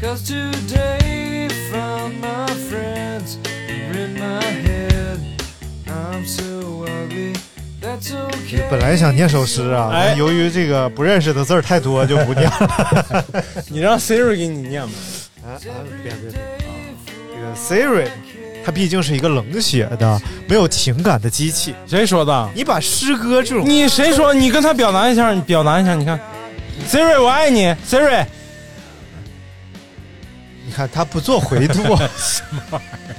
[0.00, 5.20] cause today found my friends are in my head.
[5.86, 7.34] I'm so ugly,
[7.82, 8.62] that's okay.
[8.70, 13.24] 本来想念首诗啊，哎但由于这个不认识的字儿太多，就不念了。
[13.68, 14.92] 你让 Siri 给你念吧。
[15.44, 15.60] 啊啊，
[16.02, 16.72] 别别别啊！
[17.34, 18.08] 这个 Siri，
[18.64, 21.74] 它毕竟是一个冷血的、没有情感的机器。
[21.86, 22.50] 谁说的？
[22.54, 24.32] 你把诗歌这种，你谁说？
[24.32, 26.18] 你跟他表达一下，你表达一下，你看
[26.88, 28.24] ，Siri，我爱你，Siri。
[30.80, 31.74] 你看它不做回读，
[32.16, 33.16] 什么玩意儿？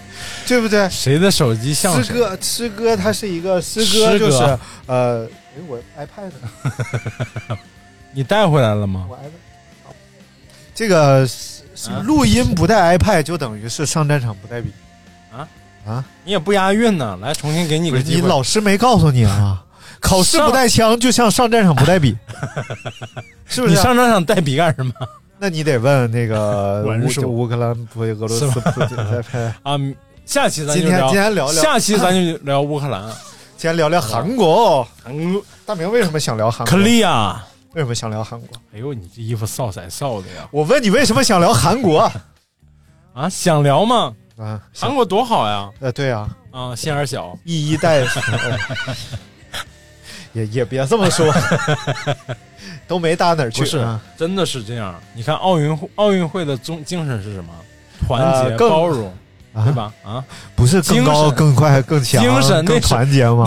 [0.48, 0.90] 对不对？
[0.90, 2.14] 谁的手机像诗谁？
[2.16, 4.38] 歌诗歌它是一个诗诗歌歌，就是
[4.88, 7.58] 呃，哎，我 iPad 呢？
[8.14, 9.06] 你带回来了吗？
[9.08, 9.94] 我 iPad
[10.73, 11.28] 这个
[12.04, 14.72] 录音不带 iPad 就等于是上战场不带笔
[15.32, 15.48] 啊
[15.86, 16.04] 啊！
[16.23, 18.22] 你也不押韵呢，来重新给你个机会。
[18.22, 19.64] 你老师没告诉你啊？
[20.02, 22.17] 考试不带枪，就像上战场不带笔，
[23.45, 23.76] 是不是？
[23.76, 24.92] 你上战场带笔干什么？
[25.44, 26.84] 那你得问那个
[27.25, 29.39] 乌乌克兰不俄罗斯是吧普京在拍。
[29.64, 29.75] 啊，
[30.23, 33.09] 下期咱就今天聊，今天聊聊下期咱就 聊乌克兰。
[33.58, 34.88] 今天聊聊韩国。
[35.03, 36.66] 韩国大明为什么想聊韩国？
[36.72, 37.43] 可利亚，
[37.73, 38.49] 为什么想聊韩国？
[38.71, 40.48] 哎呦，你这衣服臊色臊的呀！
[40.52, 42.02] 我问你为什么想聊韩国？
[43.16, 44.14] 啊，想聊吗？
[44.37, 45.67] 啊，韩国多好呀！
[45.80, 48.21] 呃，对呀，啊，心眼儿小，一衣带水，
[50.33, 51.25] 也也别这么说，
[52.87, 53.61] 都没搭哪儿去。
[53.61, 54.95] 不是啊，真的是这样。
[55.14, 57.53] 你看奥运会，奥运会的宗精神是什么？
[58.08, 59.14] 团结、包容，
[59.53, 59.93] 啊对吧？
[60.03, 60.23] 啊，
[60.55, 63.45] 不是更高、更快、更强、更精神更团结吗？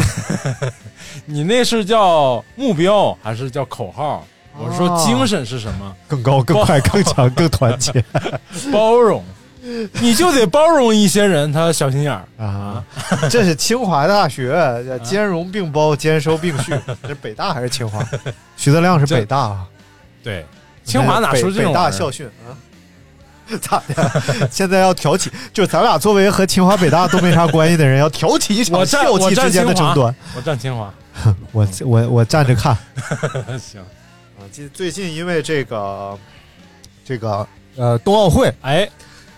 [1.26, 4.24] 你那是叫目标还是叫口号？
[4.56, 5.96] 我是说哦精神是什么？
[6.06, 7.92] 更高、更快、更强、更团结
[8.72, 9.24] 包容，
[10.00, 12.24] 你就得包容一些人，他小心眼儿。
[12.44, 12.84] 啊！
[13.30, 14.54] 这是清华大学，
[15.02, 16.78] 兼容并包、兼收并蓄。
[17.02, 18.04] 这是北大还是清华？
[18.56, 19.66] 徐德亮是北大啊。
[20.22, 20.44] 对，
[20.84, 22.52] 清华哪出这种北大校训啊？
[23.60, 24.48] 咋的？
[24.50, 30.14] 现在要挑起，就是咱俩作为和清华、北大都没啥关系的人，要挑起一场校际之间的争端。
[30.34, 30.92] 我站清华。
[31.52, 32.76] 我我我站着看。
[33.58, 33.80] 行，
[34.38, 36.18] 啊，最最近因为这个
[37.04, 37.46] 这个
[37.76, 38.88] 呃冬奥会，哎，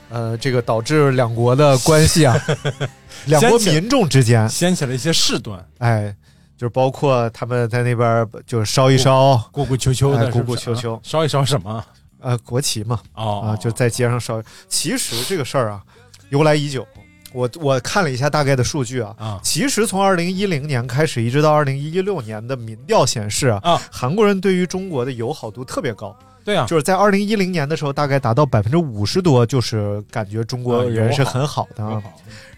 [0.09, 2.37] 呃，这个导致两国的关系啊，
[3.27, 6.15] 两国民众之间，掀起了一些事端，哎，
[6.57, 11.85] 就是包括他们在那边就是烧一烧，鼓鼓秋秋的，鼓鼓秋秋啊烧一烧什么？
[12.21, 14.43] 呃，国旗嘛，哦啊，就在街上烧。
[14.69, 15.83] 其实这个事儿啊，
[16.31, 16.87] 由来已久。
[17.33, 26.17] 我我看了一下大概的数据啊，啊其实从二零一零年开始，一直到二零一六年的民调显示啊，啊韩国人对于中国的友好度特别高。
[26.47, 32.01] 对啊，就是在二零一零年的时候，大概达到百分之五十多，就是感觉中国人是很好的啊。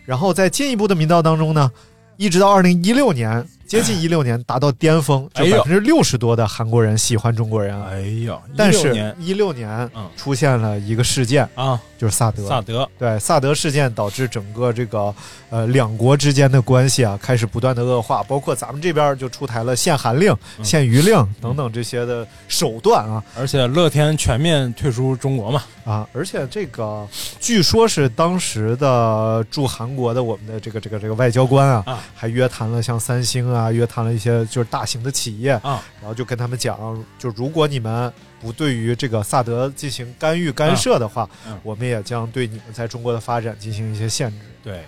[0.05, 1.71] 然后在进一步的民调当中呢，
[2.19, 7.79] 一直到二零一六年，接近一六年达到巅峰，就百分之六十多的韩国人喜欢中国人。
[7.85, 9.15] 哎呀，但16年。
[9.15, 10.09] 是，一六年嗯。
[10.17, 12.49] 出现了一个事件啊，就是萨德。
[12.49, 12.89] 萨德。
[12.99, 15.15] 对萨德事件导致整个这个
[15.51, 20.65] 呃两国之间的关系啊开始不断的恶化，包括咱们这边就出台了限韩令、嗯。
[20.65, 23.23] 限娱令等等这些的手段啊。
[23.39, 27.07] 而且乐天全面退出中国嘛，啊，而且这个
[27.39, 31.99] 据说是当时的驻韩国的我们的这个这个这个外交官啊，啊。
[32.15, 36.79] 还约谈了像三星啊，约谈了一些就是大型的企业啊，然后就跟他们讲，
[37.19, 41.29] 就如果你们不对于这个萨德进行干预干涉的话，
[41.63, 44.39] 我们也将对你们在中国的发展进行一些限制。
[44.63, 44.85] 对，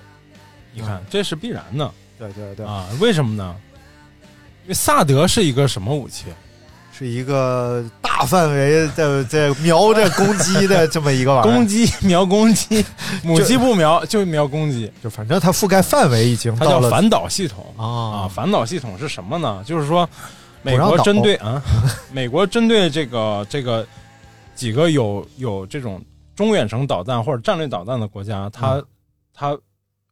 [0.73, 3.57] 你看这是必然的对对对，啊，为什么呢？
[4.63, 6.27] 因为萨德是一个什么武器？
[7.01, 12.85] 是一个大范围在在瞄着攻击的这么一个玩意儿，攻击瞄攻击，
[13.25, 17.65] 母鸡不瞄就瞄攻击，就反正它覆盖范围已经到了它叫反导系统。
[17.79, 17.85] 啊。
[18.21, 18.29] 啊。
[18.29, 19.65] 反导系统是什么呢？
[19.65, 20.07] 就是说，
[20.61, 21.63] 美国针对啊，
[22.13, 23.87] 美国针对这个这个
[24.55, 26.05] 几个有有这种
[26.37, 28.87] 中远程导弹或者战略导弹的国家，它嗯。
[29.33, 29.59] 它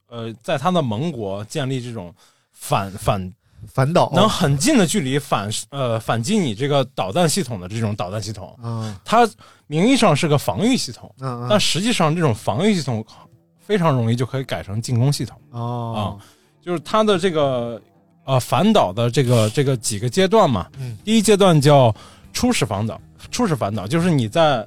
[0.08, 2.14] 呃，在它的盟国建立这种
[2.54, 3.30] 反反
[3.66, 4.10] 反导。
[4.14, 9.28] 能很近的距离反呃反击你这个导弹系统的这种导弹系统，嗯它
[9.66, 13.04] 名义上是个防御系统，嗯嗯但实际上这种防御系统
[13.58, 15.36] 非常容易就可以改成进攻系统。
[15.50, 16.18] 哦。
[16.60, 17.80] 就是它的这个
[18.24, 20.98] 呃反导的这个这个几个阶段嘛，嗯。
[21.04, 21.94] 第一阶段叫
[22.32, 23.00] 初始反导，
[23.30, 24.66] 初始反导就是你在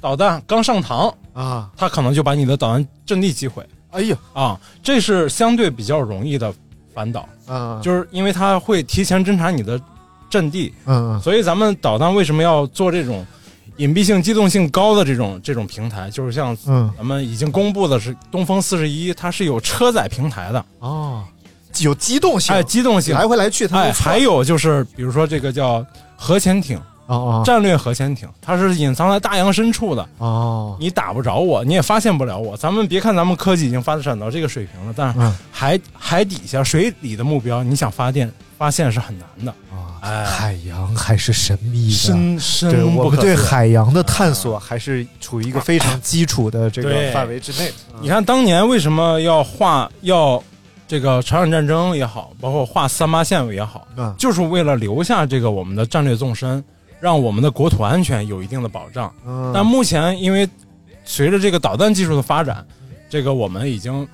[0.00, 3.66] 导弹刚上膛，啊，它可能就把你的导弹阵地击毁。
[3.90, 6.54] 哎呀，啊，这是相对比较容易的
[6.94, 9.80] 反导，嗯，就是因为它会提前侦察你的
[10.30, 11.20] 阵地，嗯嗯。
[11.20, 13.26] 所以咱们导弹为什么要做这种
[13.76, 16.10] 隐蔽性、机动性高的这种这种平台？
[16.10, 16.92] 就是像嗯。
[16.96, 21.24] 咱们已经公布的是东风四十一，它是有车载平台的，哦，
[21.80, 23.14] 有机动性，哎，机动性。
[23.14, 25.84] 来回来去它哎，还有就是比如说这个叫
[26.16, 26.80] 核潜艇，
[27.44, 32.56] 战略核潜艇，它是隐藏在大洋深处的，哦，你打不着我，你也发现不了我。
[32.56, 35.36] 咱们别看咱们科技已经发展到这个水平了，但是嗯。
[35.50, 39.52] 海海底下水里的目标，你想发电发现是很难的。
[39.70, 40.24] 啊，哎。
[40.24, 47.70] 海洋还是神秘的，深深对我们对海洋的探索还是处于一个非常基础的这个范围之内。
[48.00, 50.42] 你看当年为什么要画要
[50.88, 54.12] 这个朝鲜战争也好，包括画三八线也好，嗯。
[54.18, 56.62] 就是为了留下这个我们的战略纵深，
[57.02, 59.12] 让我们的国土安全有一定的保障。
[59.26, 60.48] 嗯，但目前因为
[61.04, 62.64] 随着这个导弹技术的发展，
[63.10, 64.06] 这个我们已经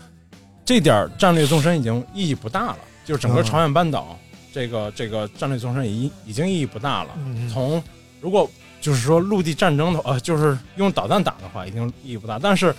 [0.64, 4.18] 这点战略纵深已经意义不大了，就是整个嗯朝鲜半岛
[4.54, 7.10] 这个这个战略纵深已已经意义不大了。
[7.18, 7.82] 嗯从
[8.22, 8.48] 如果
[8.80, 12.38] 就是说陆地战争的呃，就是用导弹打的话，已经意义不大。
[12.38, 12.74] 但是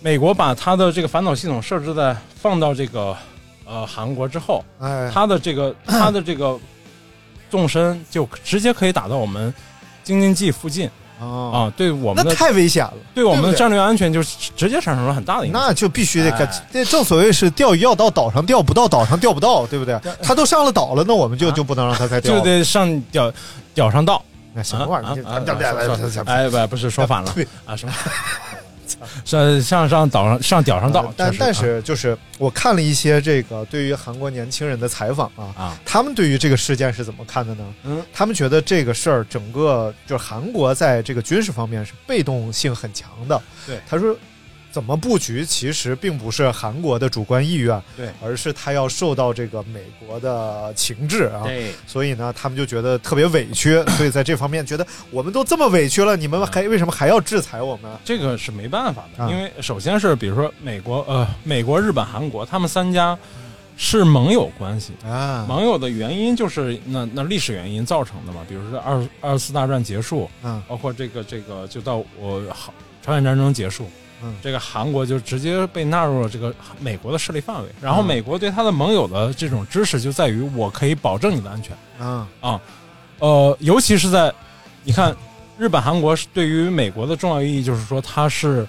[0.00, 3.16] 美国把它的这个反导系统设置在放到这个
[3.64, 6.58] 呃韩国之后，哎，它的这个它的这个
[7.52, 9.52] 纵深就直接可以打到我们
[10.02, 10.88] 京津冀附近
[11.20, 12.94] 哦，啊，对我们那的太危险了。
[13.14, 15.60] 对我们的战略安全就直接产生了很大的影响。
[15.60, 20.00] 那就必须得干这正所谓是钓鱼要到岛上钓，不到岛上钓不到，对不对？
[20.22, 22.40] 他都上了岛了，那我们就啊就不能让他再钓了。
[22.40, 23.30] 就得上钓
[23.74, 24.24] 钓上道，
[24.54, 26.24] 那什么玩意儿？
[26.24, 27.92] 哎不不是说反了对啊什么？
[29.24, 37.64] 上上上岛上上屌上道呃，但但是就是我看了一些这个对于韩国年轻人的采访啊，啊他们对于这个事件是怎么看的呢？
[37.84, 43.40] 嗯，他们觉得这个事儿整个就是韩国在这个军事方面是被动性很强的。
[43.66, 44.16] 对他说
[44.72, 51.42] 怎么布局其实并不是韩国的主观意愿，对而是他要受到这个美国的情治啊。
[51.44, 57.92] 对所以呢，他们就觉得特别委屈， 所以在这方面觉得我们都这么委屈了，你们还为什么还要制裁我们？
[58.02, 63.16] 这个是没办法的，啊因为首先是比如说美国呃美国日本韩国他们三家
[63.76, 64.92] 是盟友关系。
[65.04, 72.72] 啊，盟友的原因就是那那历史原因造成的嘛，比如说二二次大战结束，嗯包括这个这个就到我好
[73.04, 73.90] 朝鲜战争结束，
[74.22, 77.68] 嗯这个韩国就直接被纳入了这个美国的势力范围。
[77.80, 82.60] 然后嗯美国对他的盟友的这种支持就在于我可以保证你的安全啊啊，
[83.18, 84.32] 呃，尤其是在
[84.84, 85.14] 你看
[85.58, 88.66] 日本、韩国是对于美国的重要意义，就是说它是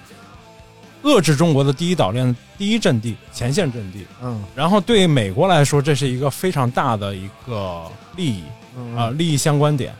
[1.04, 4.06] 遏制中国的第一岛链、第一阵地、前线阵地。
[4.22, 7.84] 嗯然后对美国来说，这是一个非常大的一个
[8.16, 8.44] 利益。
[8.76, 9.94] 嗯啊、利益相关点，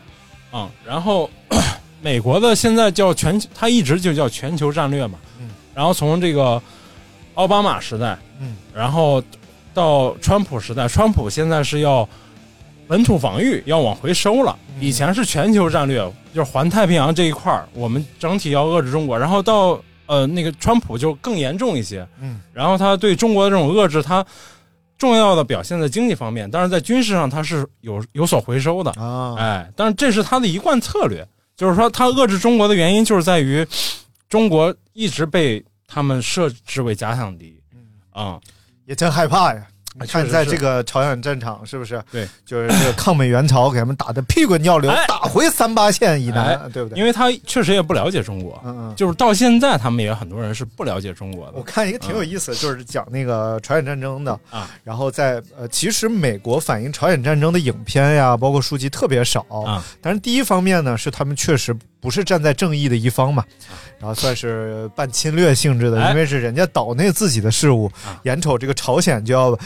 [0.50, 1.30] 啊、然后
[2.04, 6.62] 美国的现在叫全球，它一直就叫全球战略嘛，嗯，然后从这个
[7.36, 9.24] 奥巴马时代，嗯，然后
[9.74, 12.08] 到川普时代，川普现在是要
[12.90, 14.84] 本土防御要往回收了，嗯。
[14.84, 15.98] 以前是全球战略，
[16.34, 24.26] 就是环太平洋这一块儿，我们整体要遏制中国，然后到呃那个川普就更严重一些，嗯，然后他对中国的这种遏制，他
[24.98, 33.66] 重要的表现在经济方面，但是在军事上他是有有所回收的，啊，哎，但是这是他的一贯策略，就是说他遏制中国的原因就是在于
[34.28, 37.62] 中国一直被他们设置为假想敌，
[38.10, 38.40] 啊、
[38.86, 39.68] 也真害怕呀。
[40.00, 42.04] 你看，在这个朝鲜战场，是不是？
[42.12, 46.98] 对，就是这个抗美援朝给他们打的屁滚尿流，哎打回三八线以南，哎对不对？
[46.98, 59.84] 因为他确实也不了解中国，嗯嗯，就是到现在他们也很多人是不了解中国的我看一个挺有意思，就是讲那个朝鲜战争的啊，然后在呃，其实美国反映朝鲜战争的影片呀，包括书籍特别少啊。
[60.02, 63.44] 但是第一方面呢，是他们确实不是站在正义的一方嘛，
[63.98, 69.58] 然后算是半侵略性质的，因为是人家岛内自己的事务啊，眼瞅这个朝鲜就要。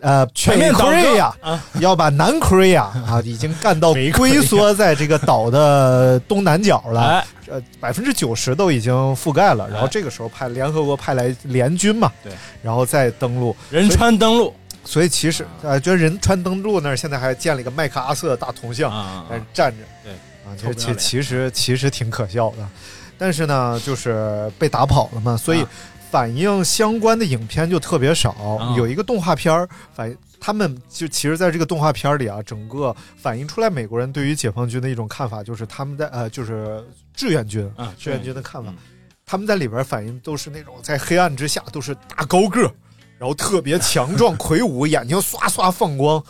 [0.00, 7.00] 呃，全面 Korea 啊要把南 Korea 啊， 已经干到龟缩在这个岛的东南角了。
[7.02, 9.68] 哎，呃，百分之九十都已经覆盖了。
[9.68, 13.54] 然后哎这个时候派联合国派来联军嘛，对，然后再登陆。
[13.70, 19.84] 仁川登陆所以其实呃，觉得仁川登陆那儿现在还建了一个麦克阿瑟大铜像，啊在那站着。
[20.04, 20.12] 对
[20.44, 22.68] 啊，其其其实其实挺可笑的，
[23.16, 25.70] 但是呢，就是被打跑了嘛，所以啊
[26.10, 28.30] 反映相关的影片就特别少。
[28.32, 36.84] 啊有一个动画片儿反，他们就其实在这个动画片里啊，整个反映出来美国人对于解放军的一种看法，就是他们在呃，就是
[37.14, 38.76] 志愿军啊志愿军的看法，嗯
[39.24, 42.70] 他们在里边反映都是那种在黑暗之下都是大高个儿，
[43.16, 46.22] 然后特别强壮 魁梧，眼睛刷刷放光。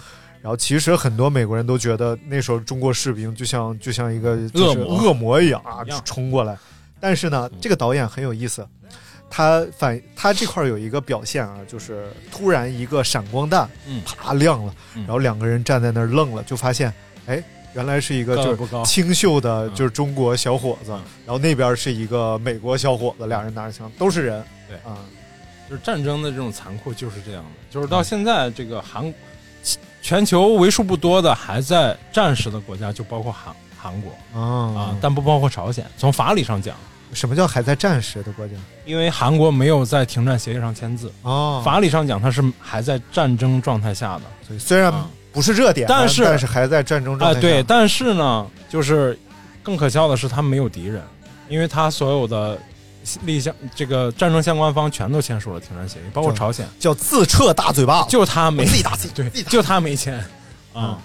[0.43, 4.97] 然后其实很多美国人都觉得那时候中国士兵就像就像一个恶魔。
[4.97, 6.59] 恶魔一样啊冲过来，
[6.99, 8.67] 但是呢，这个导演很有意思，
[9.31, 14.03] 他反他这块有一个表现啊，就是突然一个闪光弹，嗯。
[14.05, 15.03] 啪亮了，嗯。
[15.05, 16.93] 然后两个人站在那儿愣了，就发现，
[17.27, 17.43] 哎，
[17.75, 19.75] 原来是一个就是清秀的，嗯。
[19.75, 21.03] 就是中国小伙子，嗯。
[21.25, 24.77] 然后那边是一个美国小伙子，俩人拿着枪，都是人，对。
[24.79, 24.99] 啊，
[25.71, 29.13] 就是战争的这种残酷就是这样的，就是到现在这个韩，
[30.03, 35.87] 全球为数不多的还在战时的国家就包括韩韩国啊啊，但不包括朝鲜。
[35.97, 36.75] 从法理上讲，
[37.13, 38.55] 什么叫还在战时的国家？
[38.85, 44.23] 因为韩国没有在停战协议上签字，哦，法理上讲它是还在战争状态下的。
[44.47, 47.49] 所以虽然啊不是热点，但是但是还在战争状啊，态下。
[47.49, 49.19] 对，但是呢，就是
[49.63, 51.01] 更可笑的是，他没有敌人，
[51.49, 52.59] 因为他所有的
[53.23, 60.19] 立相这个战争相关方全都签署了停战协议，包括朝鲜，叫自撤大嘴巴子，就他没自己打自己，对自己，就他没签
[60.73, 60.97] 啊。
[60.97, 60.99] 嗯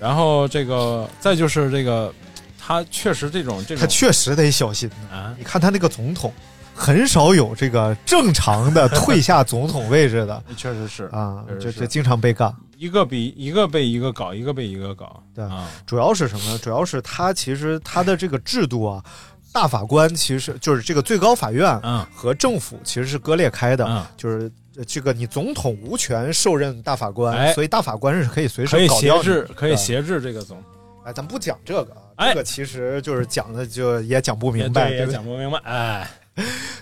[0.00, 2.10] 然后这个再就是这个，
[2.58, 4.90] 他确实这种这他确实得小心。
[5.12, 6.32] 啊，你看他那个总统，
[6.74, 12.50] 很少有这个正常的退下总统位置的 确实是啊，就是就经常被干。
[12.78, 16.58] 一个比一个被一个搞，一个被一个搞，对啊，主要是什么呢？
[16.62, 19.04] 主要是他其实他的这个制度啊，
[19.52, 22.06] 大法官其实就是这个最高法院嗯。
[22.14, 24.04] 和政府其实是割裂开的，嗯。
[24.16, 27.52] 就是呃这个你总统无权受任大法官，哎。
[27.54, 29.76] 所以大法官是可以随时可以搞掉你挟制，可以对。
[29.76, 30.56] 挟制这个总。
[30.56, 30.64] 统，
[31.04, 36.10] 哎，咱不讲这个这个其实就是讲的就也讲不明白，对也讲不明白，哎，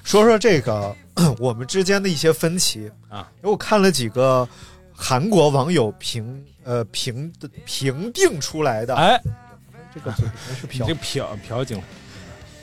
[0.02, 0.92] 说说这个
[1.38, 4.46] 我们之间的一些分歧啊，因为我看了几个
[4.92, 7.32] 韩国网友评呃评
[7.64, 9.20] 评定出来的，哎，
[9.94, 10.12] 这个
[10.60, 11.80] 是飘你这，嫖嫖警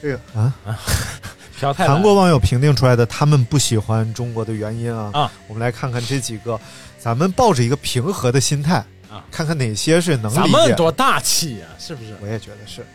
[0.05, 0.39] 这个。
[0.39, 0.53] 啊，
[1.73, 6.59] 韩国网友评定出来的他们不喜欢中国的原因啊，啊，我们来看看这几个，
[6.99, 8.75] 咱们抱着一个平和的心态
[9.09, 9.23] 啊。
[9.31, 12.15] 看看哪些是能理解，咱们多大气呀，是不是？
[12.21, 12.85] 我也觉得是。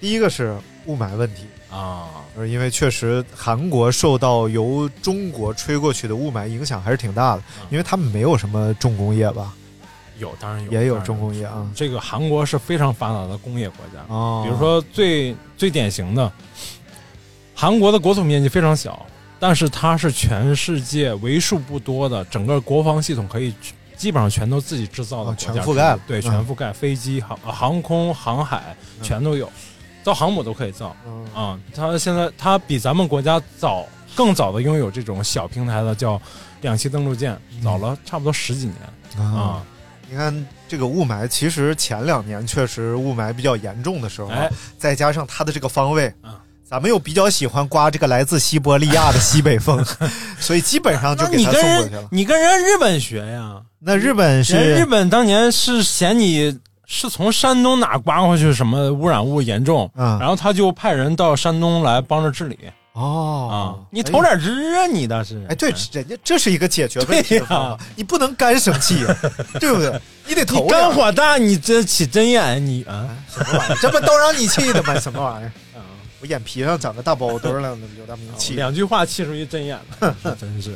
[0.00, 2.08] 第一个是雾霾问题，啊？
[2.34, 9.52] 就是因为确实韩国受到由中国吹过去的雾霾影响还是挺大的，因为他们没有什么重工业吧，
[10.24, 11.70] 有，当然有，也有重工业啊。
[11.74, 16.32] 这个韩国是非常发达的工业国家，哦，比如说最最典型的，
[17.54, 19.04] 韩国的国土面积非常小，
[19.38, 23.52] 但是它是全世界为数不多的整个国防系统可以
[23.96, 29.50] 基本上全都自己制造的全覆盖了对，嗯全覆盖，飞机、航呃航空、航海全都有，
[30.02, 31.60] 造航母都可以造嗯啊。
[31.74, 36.20] 它现在它比咱们国家早更早的拥有这种小平台的叫
[36.60, 38.76] 两栖登陆舰，早了差不多十几年
[39.16, 39.62] 啊啊。，
[40.10, 44.30] 你看这个雾霾，其实前两年确实雾霾比较严重的时候
[44.78, 46.32] 再加上它的这个方位嗯。
[46.66, 49.84] 咱们又比较喜欢刮这个来自西伯利亚的西北风，
[50.40, 52.00] 所以基本上就给它那你送过去了。
[52.00, 53.60] 人你跟人日本学呀？
[53.78, 62.58] 那日本人是日本当年是嫌你是从山东哪刮过去，什么污染物严重，嗯然后他就派人到山东来帮着治理
[62.94, 63.86] 啊哦。
[63.90, 69.04] 你投点资啊，你倒是哎，对，人家这是一个解决问题的方法，你不能干生气，
[69.60, 70.00] 对不对？
[70.26, 73.78] 你得投你肝火大，你这起针眼，你啊，什么玩意儿？
[73.80, 74.98] 这不都让你气的吗？
[74.98, 75.52] 什么玩意儿？
[76.20, 78.54] 我眼皮上长个大包墩儿了，有大名气。
[78.54, 80.74] 两句话气出一针眼了， 真是。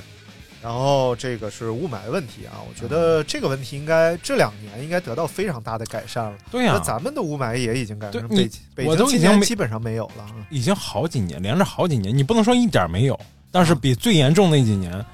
[0.62, 6.36] 然后这个是雾霾问题啊，我觉得这个问题应该这两年应该得到非常大的改善了。
[6.50, 10.34] 对呀那咱们的雾霾也已经改善，对你北北京今年基本上没有了啊。
[10.50, 13.18] 已经好几年，连着好几年，你不能说一点没有，
[13.52, 15.04] 但是比最严重那几年，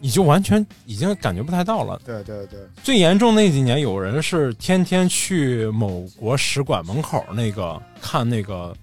[0.00, 2.00] 你就完全已经感觉不太到了。
[2.04, 8.74] 对对对，最严重那几年，有人是天天去某国使馆门口那个看那个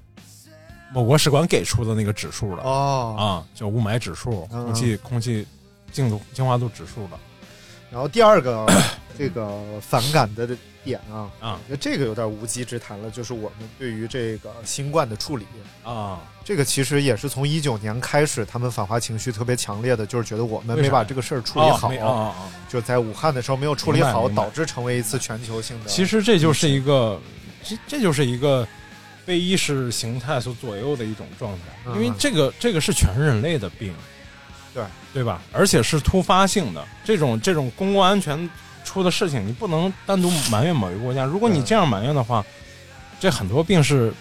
[0.93, 3.15] 某国使馆给出的那个指数了哦。
[3.19, 5.45] 啊，叫雾霾指数、嗯空气空气
[5.91, 7.19] 净度净化度指数了
[7.91, 8.65] 然后第二个
[9.17, 10.47] 这个反感的
[10.83, 15.45] 点啊，啊我觉得这个有点无稽之谈了，就是我们对于这个新冠的处理。
[15.83, 22.51] 啊，这个其实也是从一九年开始，他们反华情绪特别强烈的，就是觉得我们没把这个事儿处理好，哦没啊啊啊！
[22.69, 25.89] 就在武汉的时候没有处理好，导致成为一次全球性的。
[25.89, 27.19] 其实这就是一个，
[27.63, 28.67] 这这就是一个
[29.25, 33.93] 被意识形态所左右的一种状态，嗯因为这个这个是全人类的病，
[34.75, 35.41] 对对吧？
[35.51, 38.47] 而且是突发性的，这种这种公共安全
[38.83, 41.23] 出的事情，你不能单独埋怨某一个国家。
[41.23, 42.45] 如果你这样埋怨的话，
[43.19, 44.13] 这很多病是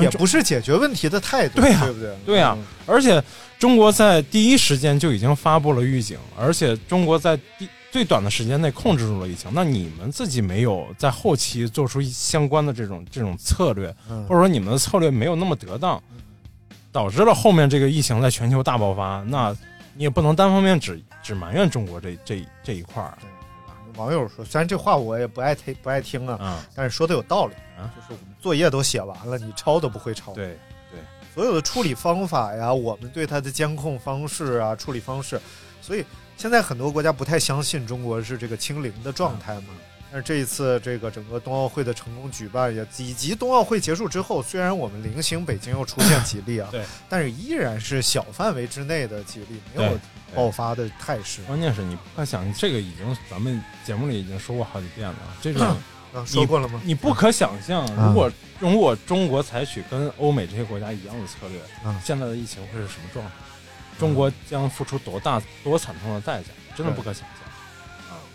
[0.00, 2.16] 也不是解决问题的态度，对呀对不对？
[2.24, 3.22] 对呀嗯而且
[3.58, 9.50] 中国在第一时间就已经发布了预警，而且中国在第最短的时间内控制住了疫情。
[9.54, 16.02] 那你们自己没有在后期做出相关的这种这种策略，嗯或者说你们的策略没有那么得当，
[16.90, 19.24] 导致了后面这个疫情在全球大爆发。
[19.28, 19.56] 那
[19.94, 23.16] 你也不能单方面只只埋怨中国这这这一块儿。
[23.96, 30.32] 网友说，虽然这话我也不爱听不爱听啊，嗯但是说的有道理啊，就是我们作业都写完了，你抄都不会抄。
[30.32, 30.58] 对
[30.90, 31.00] 对，
[31.32, 35.40] 所有的处理方法呀，我们对它的监控方式啊、处理方式，
[35.80, 36.04] 所以
[36.36, 39.68] 现在很多国家不太相信中国是这个清零的状态嘛。
[40.14, 49.98] 但是这一次这个整个冬奥会的成功举办，也以及冬奥会结束之后，虽然我们零星北京又出现几例啊，对，但是依然是小范围之内的几例，没有
[50.32, 51.42] 爆发的态势。
[51.48, 55.16] 关键是你不可想，这个已经咱们节目里已经说过好几遍了。
[55.42, 58.30] 这种啊说过了吗你你不可想象，啊如果
[58.60, 63.32] 如果中国采取跟欧美这些国家一样的策略，啊现在的疫情会是什么状态？
[63.98, 66.50] 中国将付出多大多惨痛的代价？
[66.76, 67.43] 真的不可想象。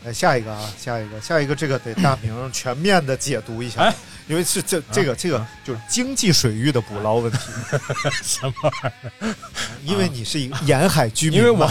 [0.03, 3.93] 来下一个啊，下一个，下一个，这个得大明全面的解读一下，哎。
[4.29, 7.39] 因为是这这个这个就是经济水域的捕捞问题。
[8.21, 9.35] 什么玩意儿？
[9.83, 11.67] 因为你是一个沿海居民，因为我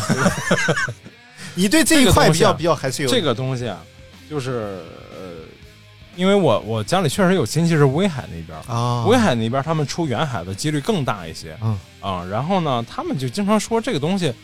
[1.54, 3.80] 你对这一块比较比较还是有 这个东西啊，
[4.28, 4.82] 就是
[5.12, 5.44] 呃，
[6.16, 9.04] 因为我我家里确实有亲戚是威海那边啊。
[9.06, 11.78] 威海那边他们出远海的几率更大一些，嗯。
[12.00, 14.35] 啊，然后呢，他们就经常说这个东西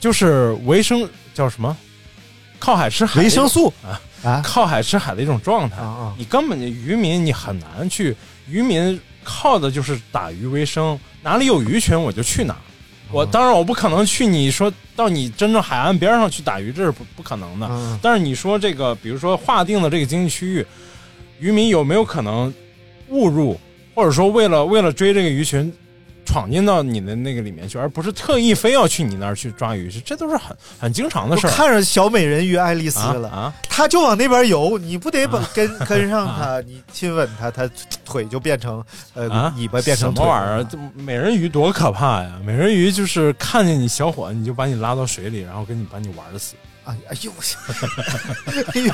[0.00, 1.76] 就是维生叫什么，
[2.60, 3.72] 靠海吃海维生素。
[3.82, 4.40] 啊啊。
[4.44, 8.14] 靠海吃海的一种状态，啊你根本就渔民你很难去，
[8.48, 12.60] 渔民靠的就是打鱼为生，哪里有鱼群我就去哪儿。
[13.10, 17.66] 我当然我不可能去你说到你真正海岸边上去打鱼，这是不不可能的。
[17.68, 17.98] 嗯。
[18.00, 20.64] 但是你说这个，比如说划定的这个经济区域，
[21.40, 22.54] 渔民有没有可能
[23.08, 23.58] 误入，
[23.96, 25.72] 或者说为了为了追这个鱼群，
[26.30, 31.50] 闯进到你的那个里面去，而不是特意非要去你那儿去抓鱼，这都是很很经常的事儿。
[31.50, 37.68] 看着小美人鱼爱丽丝了啊，她就往那边游，你不得把跟 跟上她，你亲吻她，她
[38.04, 38.80] 腿就变成
[39.14, 40.64] 呃啊，尾巴变成什么玩意儿？
[40.70, 42.30] 这美人鱼多可怕呀！
[42.44, 46.54] 美人鱼就是看见你小伙，你就把你拉到水里，然后跟你把你玩死。
[46.84, 47.32] 哎哎呦，
[48.72, 48.92] 哎呦，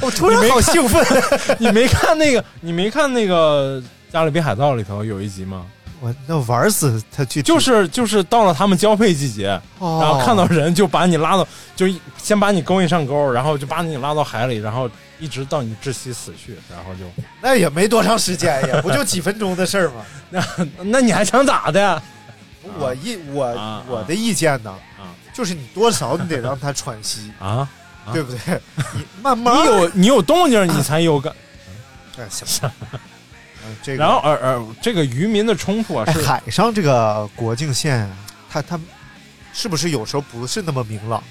[0.00, 1.04] 我突然好兴奋！
[1.60, 2.42] 你没看那个？
[2.62, 3.78] 你没看那个
[4.12, 5.66] 《加勒比海盗》里头有一集吗？
[6.00, 17.04] 我那玩死他去，就是就是到了他们交配季节，哦然后看到人就把你拉到，就先把你勾引上钩，然后就把你拉到海里，然后一直到你窒息死去，然后就
[17.42, 20.04] 那也没多长时间呀，不就几分钟的事儿吗？
[20.30, 20.44] 那
[20.84, 22.00] 那你还想咋的？
[22.78, 27.68] 我意我啊我的意见呢，啊就是你多少你得让他喘息， 啊，
[28.12, 28.60] 对不对？
[28.94, 31.32] 你慢慢你有你有动静，你才有感。
[32.18, 32.98] 哎行，嗯
[33.82, 38.10] 这个然后而而这个渔民的冲突啊，海上这个国境线，
[38.50, 38.78] 它它
[39.52, 41.22] 是不是有时候不是那么明朗？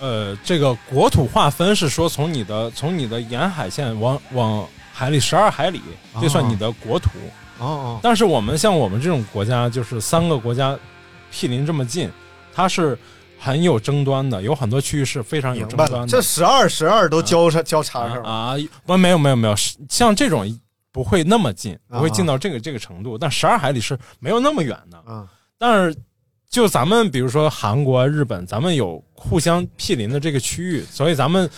[0.00, 5.82] 呃，这个国土划分是说从你的从你的沿海线往往海里十二海里，
[6.20, 7.10] 这算你的国土。
[7.58, 10.78] 哦哦，但是我们像我们这种国家，就是三个国家
[11.32, 12.08] 毗邻这么近，
[12.54, 12.96] 它是
[13.36, 16.06] 很有争端的，有很多区域是非常有争端的。
[16.06, 18.30] 这十二十二都交叉交叉上了。
[18.30, 18.54] 啊，
[18.86, 20.46] 不，没有没有没有，是像这种
[20.98, 25.00] 不会那么近，啊不会近到这个这个程度，但十二海里是没有那么远的。
[25.08, 25.24] 嗯，
[25.56, 25.96] 但是
[26.50, 31.48] 就咱们比如说韩国、日本，咱们有互相毗邻的这个区域，所以咱们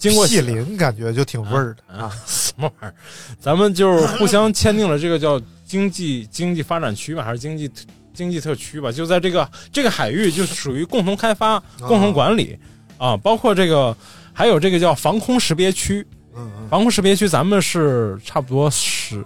[0.00, 2.94] 经过毗邻感觉就挺味儿的啊，什么玩意儿？
[3.38, 7.70] 咱们就是互相签订了这个叫经济经济发展区吧，还是经济
[8.12, 8.90] 经济特区吧？
[8.90, 12.58] 就在这个这个海域，就属于共同开发、共同管理
[12.98, 13.96] 啊，包括这个
[14.32, 16.04] 还有这个叫防空识别区。
[16.38, 19.24] 嗯嗯防空识别区咱们是差不多十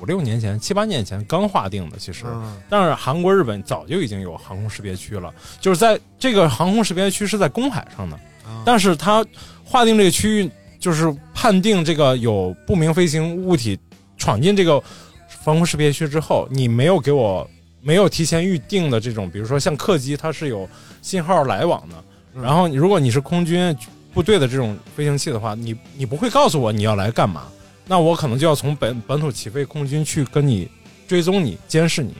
[0.00, 2.24] 五六年前、七八年前刚划定的，其实。
[2.26, 2.56] 嗯。
[2.68, 9.24] 但是韩国、日本早就已经有航空识别区了，就是在这个航空识别区是在公海上的，啊但是它
[9.64, 13.78] 划定这个区域，就是判定这个有不明飞行物体
[14.18, 14.82] 闯进这个
[15.28, 17.48] 防空识别区之后，你没有给我
[17.80, 20.68] 没有提前预定的这种，比如说像客机，它是有
[21.00, 22.04] 信号来往的，
[22.34, 22.42] 嗯。
[22.42, 23.74] 然后如果你是空军
[24.14, 27.48] 部队的这种飞行器的话，你你不会告诉我你要来干嘛，
[27.86, 30.70] 那我可能就要从本本土起飞空军去跟你
[31.06, 32.14] 追踪你、监视你，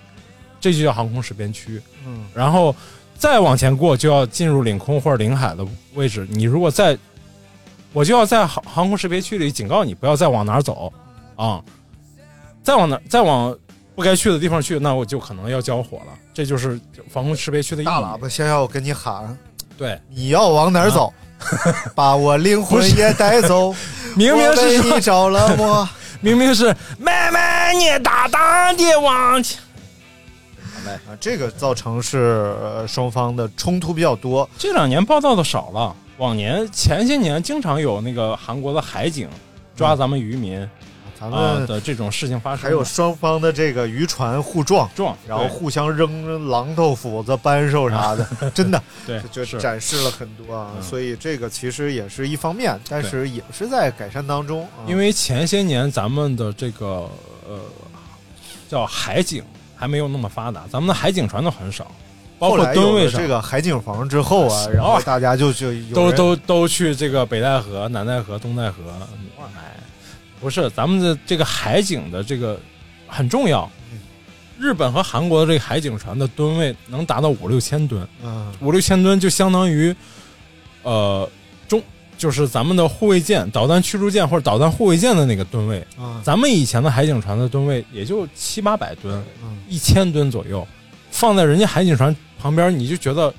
[0.61, 1.81] 这就叫航空识别区。
[2.07, 2.75] 嗯然后
[3.17, 6.27] 再往前过就要进入领空或者领海的位置。
[6.31, 6.99] 你如果在，
[7.93, 10.93] 我就要在航航空识别区里警告你不要再往哪儿走
[11.37, 11.63] 啊，
[12.63, 13.57] 再往哪再往
[13.95, 16.13] 不该去的地方去，那我就可能要交火了。
[16.35, 17.87] 这就是防空识别区的意义。
[17.87, 19.39] 大喇叭先要跟你喊，
[19.79, 21.15] 对，你要往哪儿走？
[21.95, 23.75] 把我灵魂也带走。
[24.17, 25.89] 明明是你着了魔。
[26.21, 27.39] 明明是妹妹，
[27.77, 29.61] 你大胆的往前。
[30.87, 34.49] 啊，这个造成是呃双方的冲突比较多。
[34.59, 39.29] 这两年报道的少了，往年前些年经常有那个韩国的海警
[39.75, 40.67] 抓咱们渔民
[41.31, 42.65] 咱啊、们的这种事情发生。
[42.65, 50.71] 还有双方的这个渔船互撞，撞，然后互相扔榔头、斧子、扳手啥的， 真的， 对就是展示了很多啊。
[50.77, 54.63] 嗯所以这个其实也是一方面，但是也是在改善当中。
[54.65, 57.09] 啊因为前些年咱们的这个
[57.49, 57.59] 呃
[58.69, 59.43] 叫海警
[59.77, 61.91] 还没有那么发达，咱们的海警船都很少，
[62.39, 68.77] 包括吨位上这个海景房之后啊，然后大家就就都都都去这个北戴河、南戴河、东戴河。
[69.57, 69.74] 哎，
[70.45, 72.61] 不是，咱们的这个海警的这个
[73.09, 73.65] 很重要。
[73.91, 73.99] 嗯
[74.57, 79.93] 日本和韩国的这个海警船的吨位能达到五六千吨，嗯五六千吨就相当于，
[80.83, 81.29] 呃，
[81.67, 81.83] 中
[82.17, 85.85] 就是咱们的护卫舰、导弹驱逐舰或者导弹护卫舰的那个吨位。
[85.99, 90.67] 啊咱们以前的海警船的吨位也就七八百吨，嗯一千吨左右，
[91.11, 93.35] 放在人家海警船旁边，你就觉得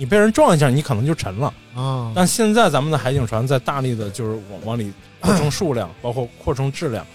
[0.00, 1.52] 你被人撞一下，你可能就沉了。
[1.76, 7.06] 啊，但现在咱们的海警船在大力的就是往往里扩充数量， 包括扩充质量，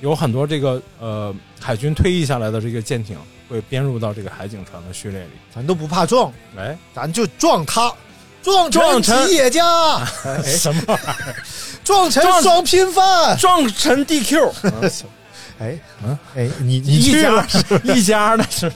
[0.00, 5.30] 有很多这个呃海军退役下来的这个舰艇会编入到这个海警船的序列里。
[5.52, 7.92] 咱都不怕撞，哎，咱就撞他，
[8.40, 9.64] 撞撞成成企业家，
[10.24, 11.34] 哎什么玩意儿？
[11.82, 14.52] 撞成撞双拼饭，撞成 DQ，
[15.58, 17.44] 哎嗯哎，你你一家
[17.82, 18.70] 一家的是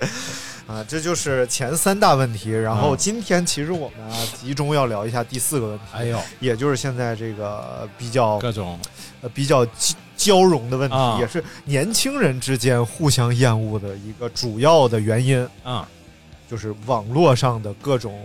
[0.70, 2.50] 啊，这就是前三大问题。
[2.50, 8.78] 然后嗯今天其实我们啊集中要聊一下第四个问题，哎呦，也就是现在这个比较各种
[9.20, 15.88] 呃比较交交融的问题，啊也是年轻人之间互相厌恶的一个主要的原因，啊
[16.48, 18.16] 就是网络上的各种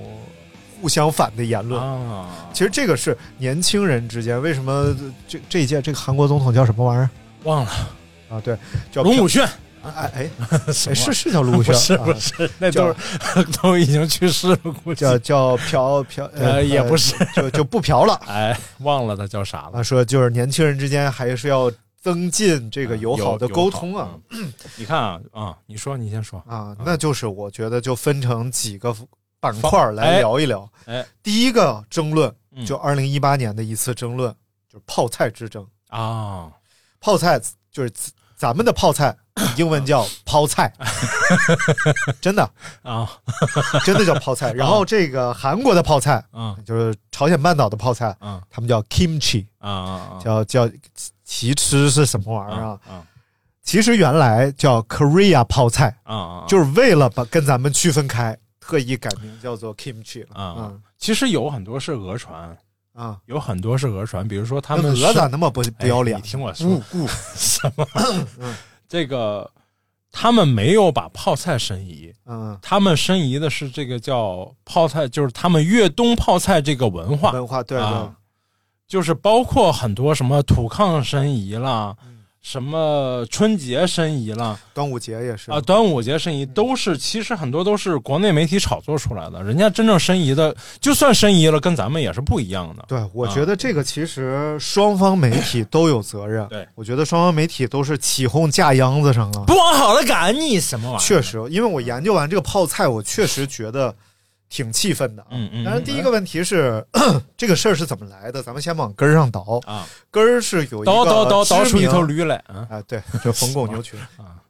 [0.79, 1.81] 互相反的言论。
[1.81, 4.95] 啊，其实这个是年轻人之间为什么
[5.27, 7.09] 这这一届这个韩国总统叫什么玩意儿
[7.43, 7.71] 忘了
[8.29, 8.41] 啊？
[8.43, 8.55] 对，
[8.91, 9.47] 叫龙武铉，
[9.95, 10.29] 哎哎
[10.73, 12.95] 是是叫卢不是啊不是，那都是
[13.61, 19.71] 都已经去世了，估计叫叫嫖嫖呃 也不是，就就不嫖了哎，忘了他叫啥了。
[19.73, 19.83] 他。
[19.83, 21.71] 说就是年轻人之间还是要
[22.01, 24.09] 增进这个友好的沟通啊。
[24.31, 28.95] 嗯你看啊啊，你说你先说啊，那就是我觉得就分成几个
[29.39, 30.67] 板块来聊一聊。
[30.85, 34.33] 哎，第一个争论嗯就二零一八年的一次争论，
[34.71, 35.65] 就是泡菜之争。
[35.89, 36.51] 啊，
[36.99, 37.39] 泡菜
[37.71, 37.91] 就是
[38.35, 39.15] 咱们的泡菜，
[39.57, 40.71] 英文叫泡菜，
[42.21, 42.49] 真的。
[42.83, 43.09] 啊，
[43.85, 44.51] 真的叫泡菜。
[44.53, 50.69] 然后这个韩国的泡菜，嗯就是朝鲜半岛的泡菜，嗯他们叫 kimchi，啊啊叫叫
[51.23, 52.79] 其吃是什么玩意儿啊？
[52.87, 53.03] 啊
[53.61, 60.35] 其实原来叫 Korea 泡菜，啊啊，就是为了把跟咱们区分开，特意改名叫做 kimchi 了。
[60.39, 62.55] 啊嗯，其实有很多是讹传，
[62.93, 66.27] 啊，有很多是讹传，比如说他们是鹅咋那么不不要脸哎你？
[66.29, 66.79] 听我说
[67.35, 67.85] 什么？
[68.87, 69.49] 这个
[70.11, 77.85] 他们没有把泡菜申遗，嗯，他们申遗的是这个叫泡菜，就是他们粤东泡菜这个文化，文化对对。
[77.85, 78.15] 啊，
[78.87, 82.14] 就是包括很多什么土炕申遗啦，嗯
[82.45, 92.85] 什么春节申遗了，端午节也是啊，端午节申遗都是，其实很多都是国内媒体炒作出来的，人家真正申遗的，就算申遗了，跟咱们也是不一样的。
[92.87, 96.47] 对，我觉得这个其实双方媒体都有责任。
[96.47, 99.45] 对，我觉得双方媒体都是起哄架秧子上了。
[99.47, 101.03] 不往好了赶你什么玩意儿？
[101.03, 103.93] 确实，因为我研究完这个泡菜，我确实觉得
[104.49, 105.25] 挺气愤的。
[105.31, 106.85] 嗯嗯当然，第一个问题是
[107.35, 108.41] 这个事儿是怎么来的？
[108.43, 109.59] 咱们先往根儿上倒。
[109.65, 114.41] 啊，根儿是有一个倒倒倒倒出一头驴来啊啊，对，就冯巩 牛群啊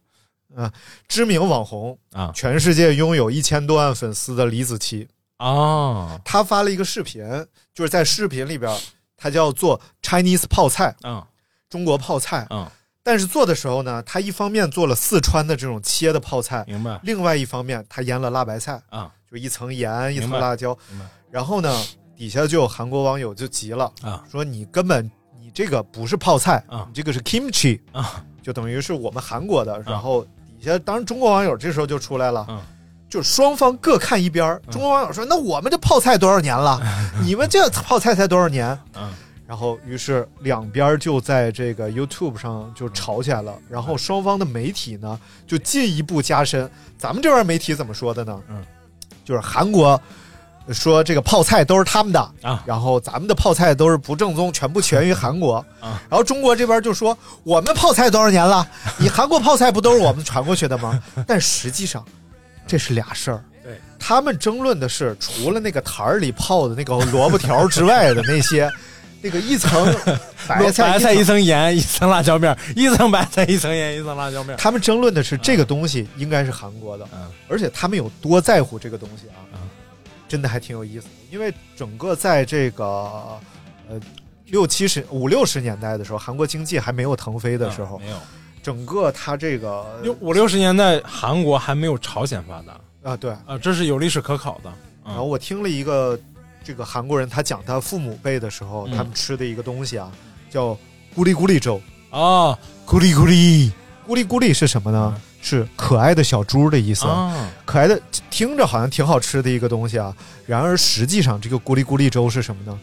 [0.55, 0.71] 啊，
[1.07, 7.23] 知名网红啊全世界拥有一千多万粉丝的李子柒，啊他发了一个视频，
[7.73, 8.73] 就是在视频里边，
[9.17, 11.27] 他叫做 Chinese 泡菜，啊
[11.69, 12.45] 中国泡菜。
[12.49, 12.71] 啊！
[13.05, 16.99] 但是做的时候呢，他一方面做了四川的这种切的泡菜，明白。
[17.03, 19.11] 另外一方面他腌了辣白菜，啊。
[19.29, 20.75] 就一层盐一层辣椒。
[21.29, 21.71] 然后呢，
[22.17, 24.23] 底下就有韩国网友就急了，啊。
[24.31, 25.05] 说你根本
[25.39, 26.85] 你这个不是泡菜啊。
[26.87, 28.23] 你这个是 kimchi 啊。
[28.41, 29.79] 就等于是我们韩国的。
[29.85, 30.23] 然后
[30.59, 32.59] 底下当然中国网友这时候就出来了，嗯
[33.07, 34.59] 就双方各看一边儿。
[34.71, 36.81] 中国网友说：“那我们这泡菜多少年了？
[37.23, 39.09] 你们这泡菜才多少年？”嗯
[39.47, 43.53] 然后，于是两边就在这个 YouTube 上就吵起来了。
[43.69, 46.67] 然后双方的媒体呢，就进一步加深。
[46.97, 48.41] 咱们这边媒体怎么说的呢？
[48.49, 48.63] 嗯，
[49.23, 50.01] 就是韩国
[50.71, 56.01] 说这个泡菜都是他们的啊然后咱们的泡菜都是不正宗，全部源于韩国啊。
[56.09, 58.67] 然后中国这边就说我们泡菜多少年了？
[58.97, 60.99] 你韩国泡菜不都是我们传过去的吗？
[61.27, 62.03] 但实际上
[62.65, 63.43] 这是俩事儿。
[63.63, 68.67] 对，他们争论的是除了那个坛儿里泡的那个萝卜条之外的那些。
[69.25, 69.71] 那个一层
[70.47, 71.41] 白 白菜菜一层。
[71.41, 74.55] 盐，一层辣椒面，一层白菜一层盐，一层辣椒面。
[74.55, 79.59] 他们争论的是这个东西应该是韩国的，嗯而且他们有多在乎这个东西啊，嗯
[80.27, 81.11] 真的还挺有意思的。
[81.31, 82.85] 因为整个在这个
[83.89, 83.99] 呃
[84.45, 88.17] 六七十五六十年代的时候，韩国经济还没有腾飞的时候，嗯没有
[88.61, 89.85] 整个它这个
[90.19, 94.71] 五六十年代，韩国还没有朝鲜发达啊对，啊，这是有历史可考的。
[95.03, 96.19] 然后我听了一个
[96.65, 100.11] 这个韩国人，他讲他父母辈的时候，嗯他们吃的一个东西啊，
[100.49, 100.75] 叫
[101.15, 101.79] 咕哩咕哩粥。
[102.09, 103.71] 啊，咕哩咕哩
[104.07, 105.15] 咕哩咕哩是什么呢？
[105.41, 107.05] 是可爱的小猪的意思。
[107.05, 108.01] 啊，可爱的，
[108.31, 110.11] 听着好像挺好吃的一个东西啊。
[110.47, 112.79] 然而实际上，这个咕哩咕哩粥是什么呢？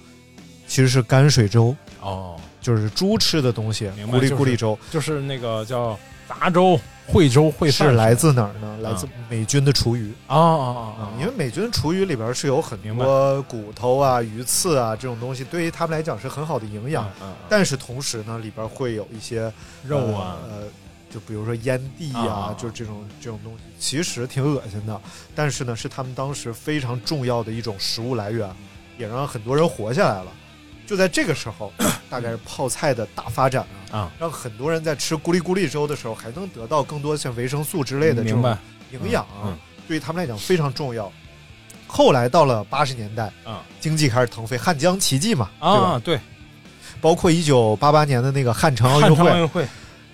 [0.69, 3.91] 其实是泔水粥，哦，就是猪吃的东西。
[4.07, 6.79] 咕哩咕哩粥就是那个叫杂粥、
[7.11, 8.61] 烩粥、烩饭是来自哪儿呢？
[8.63, 10.13] 嗯来自美军的厨余。
[10.27, 11.13] 啊啊啊啊！
[11.21, 17.05] 因为美军厨余里边是有很多骨头啊、鱼刺啊这种东西，对于他们来讲是很好的营养。
[17.21, 19.53] 嗯嗯但是同时呢，里边会有一些
[19.85, 20.63] 肉啊呃，呃
[21.09, 25.01] 就比如说烟蒂啊啊啊，就这种这种东西，其实挺恶心的。
[25.33, 28.51] 但是呢，是他们当时非常重要的一种食物来源，
[28.99, 30.33] 也让很多人活下来了。
[30.93, 31.73] 就在这个时候，
[32.11, 38.43] 大概是泡菜的大发展啊，啊，让很多人在吃咕哩咕哩粥的时候，还能得到更多像维生素之类的这种
[38.91, 41.11] 营养啊，嗯对于他们来讲非常重要。
[41.87, 45.89] 后来到了八十年代，啊经济开始腾飞，汉江奇迹嘛，对吧？
[45.93, 46.21] 啊，对，
[47.01, 49.67] 包括一九八八年的那个汉城奥运会，城奥运会。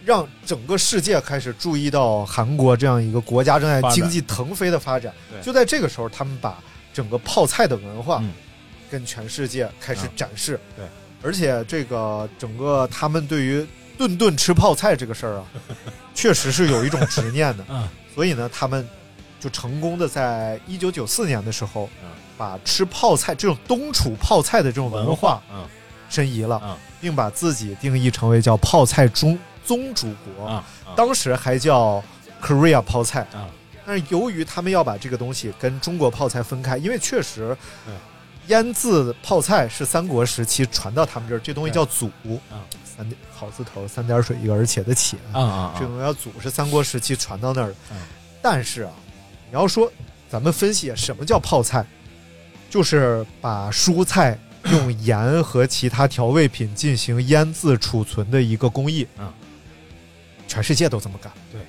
[0.05, 5.13] 让整个世界开始注意到韩国这样一个国家正在经济腾飞的发展。
[5.29, 5.43] 对。
[5.43, 6.57] 就在这个时候，他们把
[6.95, 8.31] 整个泡菜的文化嗯
[8.91, 10.59] 跟全世界开始啊展示。
[10.77, 10.85] 对，
[11.23, 15.45] 而且这个整个他们对于顿顿吃泡菜这个事儿啊，
[16.15, 17.65] 确实是有一种执念的。
[17.69, 17.89] 嗯。
[18.15, 18.87] 所以呢，他们
[19.39, 25.65] 就成功的在一九九四年的时候嗯，把吃泡菜这种东楚泡菜的这种文化嗯。
[26.11, 26.77] 申遗了，嗯。
[27.01, 30.47] 并把自己定义成为叫泡菜宗宗主国。
[30.47, 32.03] 啊啊当时还叫
[32.43, 33.21] Korea 泡菜。
[33.33, 33.47] 啊，
[33.87, 37.95] 但是由于他们要把这个东西跟中国泡菜分开，因为确实嗯，
[38.49, 42.07] 腌制泡菜是三国时期传到他们这儿，这东西叫祖。
[42.51, 45.41] 啊，三点好字头，三点水一个而且的且，啊。
[45.41, 47.75] 啊这种叫祖是三国时期传到那儿的。
[47.93, 47.97] 嗯。
[48.43, 48.93] 但是啊，
[49.49, 49.91] 你要说
[50.29, 51.87] 咱们分析什么叫泡菜，
[52.69, 54.39] 就是把蔬菜
[54.71, 59.07] 用盐和其他调味品进行腌制储存的一个工艺。
[59.19, 59.33] 嗯，
[60.47, 61.33] 全世界都这么干。
[61.53, 61.61] 对，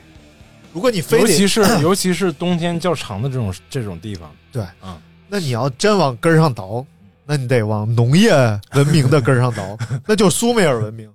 [0.74, 6.86] 如果你非得尤其是 尤其是冬天较长的这种这种地方，对，嗯，那你要真往根儿上倒，
[7.26, 8.32] 那你得往农业
[8.74, 11.10] 文明的根儿上倒， 那就是苏美尔文明。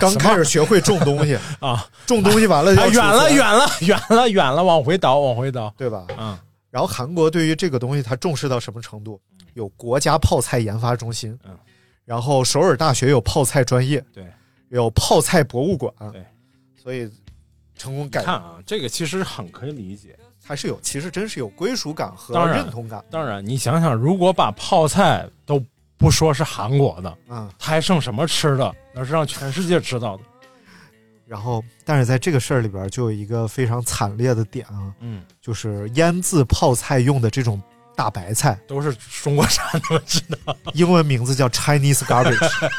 [0.00, 6.06] 刚开始学会种东西 啊，种东西完了要哎，远了远了远了远了，往回倒往回倒，对吧？
[6.16, 6.38] 嗯
[6.70, 9.20] 然后韩国对于这个东西，它重视到什么程度？
[9.54, 11.56] 有国家泡菜研发中心，嗯，
[12.04, 14.24] 然后首尔大学有泡菜专业，对，
[14.68, 16.22] 有泡菜博物馆，对，
[16.80, 17.10] 所以
[17.76, 20.16] 成功改看啊，这个其实很可以理解。
[20.46, 23.04] 它是有，其实真是有归属感和认同感。
[23.10, 25.60] 当然，你想想，如果把泡菜都
[25.96, 28.74] 不说是韩国的，嗯，它还剩什么吃的？
[28.94, 30.22] 那是让全世界知道的。
[31.26, 37.60] 然后，但是在这个事儿里边，就有一个非常惨烈的点啊，嗯，就是腌制泡菜用的这种
[37.96, 40.56] 大白菜，都是中国产的，我知道。
[40.74, 42.48] 英文名字叫 Chinese garbage。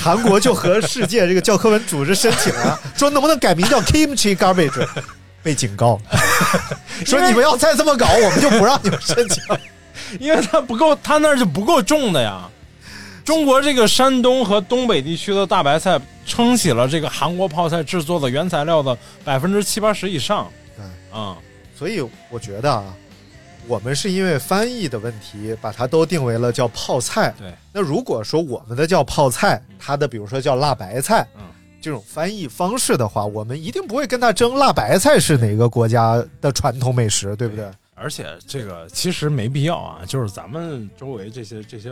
[0.00, 4.86] 韩国就和世界这个教科文组织申请了，说能不能改名叫 Kimchi garbage，
[5.42, 6.00] 被警告，
[7.04, 9.42] 说你们要再这么搞，我们就不让你们申请。
[10.20, 12.48] 因为它不够，它那儿就不够种的呀。
[13.24, 20.50] 中国这个山东和东北地区的大白菜撑起了这个韩国泡菜制作的原材料的百分之七八十以上。
[20.76, 20.84] 对
[21.16, 21.36] 啊、
[21.78, 22.84] 所以我觉得啊，
[23.68, 27.32] 我们是因为翻译的问题，把它都定为了叫泡菜。
[27.38, 31.42] 对，那如果说我们的叫泡菜，它的比如说叫辣白菜，嗯，
[31.82, 37.68] 这种翻译方式的话，我们一定不会跟他争辣白菜是哪个国家的传统美食，对不对？
[37.94, 41.90] 而且这个其实没必要啊，就是咱们周围这些这些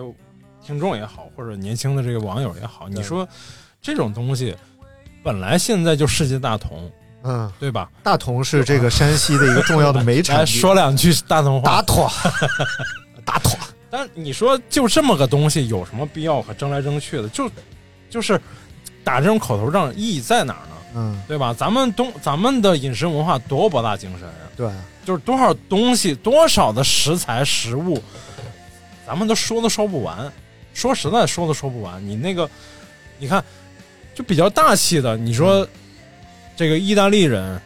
[0.64, 3.28] 听众也好，或者年轻的这个网友也好，你说
[3.82, 4.56] 这种东西
[5.22, 6.90] 本来现在就世界大同，
[7.24, 7.90] 嗯，对吧？
[8.02, 10.46] 大同是这个山西的一个重要的煤 产来。
[10.46, 12.10] 说两句大同话，打妥，
[13.26, 13.58] 打妥。
[13.90, 17.28] 但你说就这么个东西，有什么必要可争来争去的？
[17.28, 17.50] 就
[18.08, 18.40] 就是
[19.04, 20.76] 打这种口头仗，意义在哪儿呢？
[20.94, 21.54] 嗯，对吧？
[21.54, 24.50] 咱们东咱们的饮食文化多博大精深啊！
[24.56, 24.68] 对，
[25.04, 28.02] 就是多少东西，多少的食材食物，
[29.06, 30.30] 咱们都说都说不完。
[30.74, 32.04] 说实在，说都说不完。
[32.04, 32.48] 你那个，
[33.18, 33.44] 你看，
[34.14, 35.66] 就比较大气的，你说
[36.56, 37.60] 这个意大利人，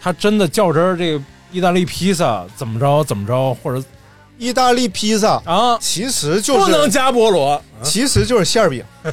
[0.00, 3.84] 他真的较真儿，这个意大利披萨怎么着怎么着，或者
[4.38, 8.82] 意大利披萨啊，其实就是不能加菠萝，其实就是馅儿饼，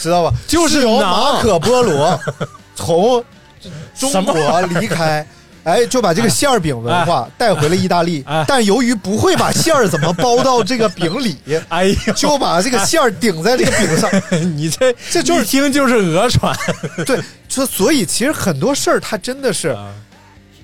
[0.00, 0.32] 知道吧？
[0.46, 2.20] 就是由马可波罗
[2.74, 3.24] 从
[3.98, 5.26] 中国离开。
[5.64, 8.44] 哎，就把这个馅儿饼文化带回了意大利，哎。
[8.46, 11.38] 但由于不会把馅儿怎么包到这个饼里，
[11.70, 14.10] 哎呦，就把这个馅儿顶在这个饼上。
[14.54, 16.54] 你这这就是一听就是讹传，
[17.06, 19.74] 对，说所以其实很多事儿它真的是，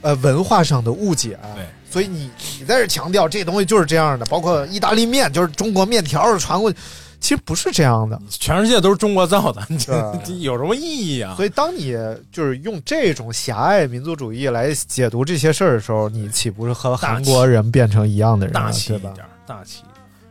[0.03, 1.39] 呃，文化上的误解。
[1.57, 6.79] 对，所以你你在这强调这东西就是这样的，包括意大利面就是中国面条传过去，
[7.21, 8.21] 其实不是这样的。
[8.31, 9.93] 全世界都是中国造的，你这
[10.25, 11.35] 对有什么意义啊？
[11.37, 11.97] 所以当你
[12.31, 18.61] 就是用这种狭隘民族主义来解读这些事儿的时候，你岂不是和韩国人变成一样的人了？
[18.61, 19.11] 大气吧？
[19.13, 19.83] 一点，大气。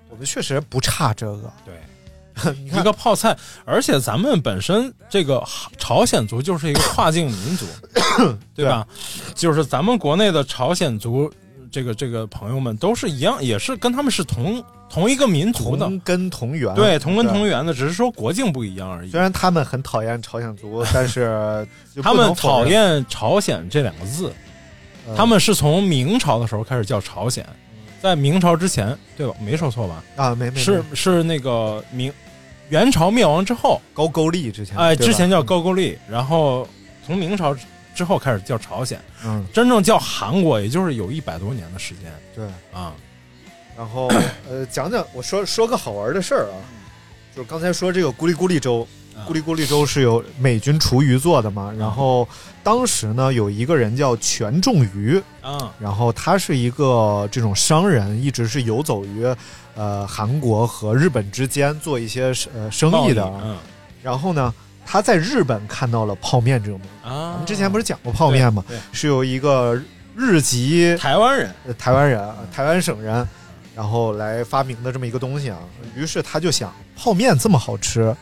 [0.09, 1.51] 我们确实不差这个。
[1.65, 5.43] 对，一个泡菜，而且咱们本身这个
[5.77, 7.65] 朝鲜族就是一个跨境民族，
[8.55, 8.87] 对吧？
[9.35, 11.31] 就是咱们国内的朝鲜族，
[11.71, 19.11] 这个这个朋友们都是一样，也是跟他们是同同一个民族的，同根同源，对，同根同源的，只是说国境不一样而已。
[19.11, 19.19] 虽。
[19.19, 21.67] 然他们很讨厌朝鲜族， 但是
[22.01, 24.33] 他们讨厌朝鲜这两个字，
[25.07, 27.45] 呃他们是从明朝的时候开始叫朝鲜，
[28.01, 29.33] 在明朝之前，对吧？
[29.39, 30.03] 没说错吧？
[30.15, 32.11] 啊，没没是是那个明
[32.69, 36.67] 元朝灭亡之后，高句丽之前，哎，之前叫高句丽，然后
[37.05, 37.55] 从明朝
[37.99, 42.45] 之后开始叫朝鲜，嗯，真正叫韩国，也就是有一百多年的时间对。
[42.71, 42.93] 啊。
[43.77, 44.07] 然后
[44.49, 46.55] 呃，讲讲我说说个好玩的事儿啊，
[47.35, 51.73] 就是刚才说这个咕哩咕哩粥，啊咕哩咕哩粥是由美军厨余做的嘛。
[51.77, 52.25] 然后
[52.63, 59.25] 当时呢，有一个人叫全仲瑜，嗯然后他是一个这种商人，一直是游走于
[59.75, 63.25] 呃韩国和日本之间做一些呃生意的。
[63.43, 63.57] 嗯
[64.01, 64.53] 然后呢，
[64.91, 67.07] 他在日本看到了泡面这种东西。
[67.07, 68.65] 啊，我们之前不是讲过泡面吗？
[68.91, 69.79] 是由一个
[70.15, 73.27] 日籍台湾人呃台湾人、呃台湾省人，
[73.75, 75.59] 然后来发明的这么一个东西啊。
[75.95, 78.15] 于是他就想，泡面这么好吃，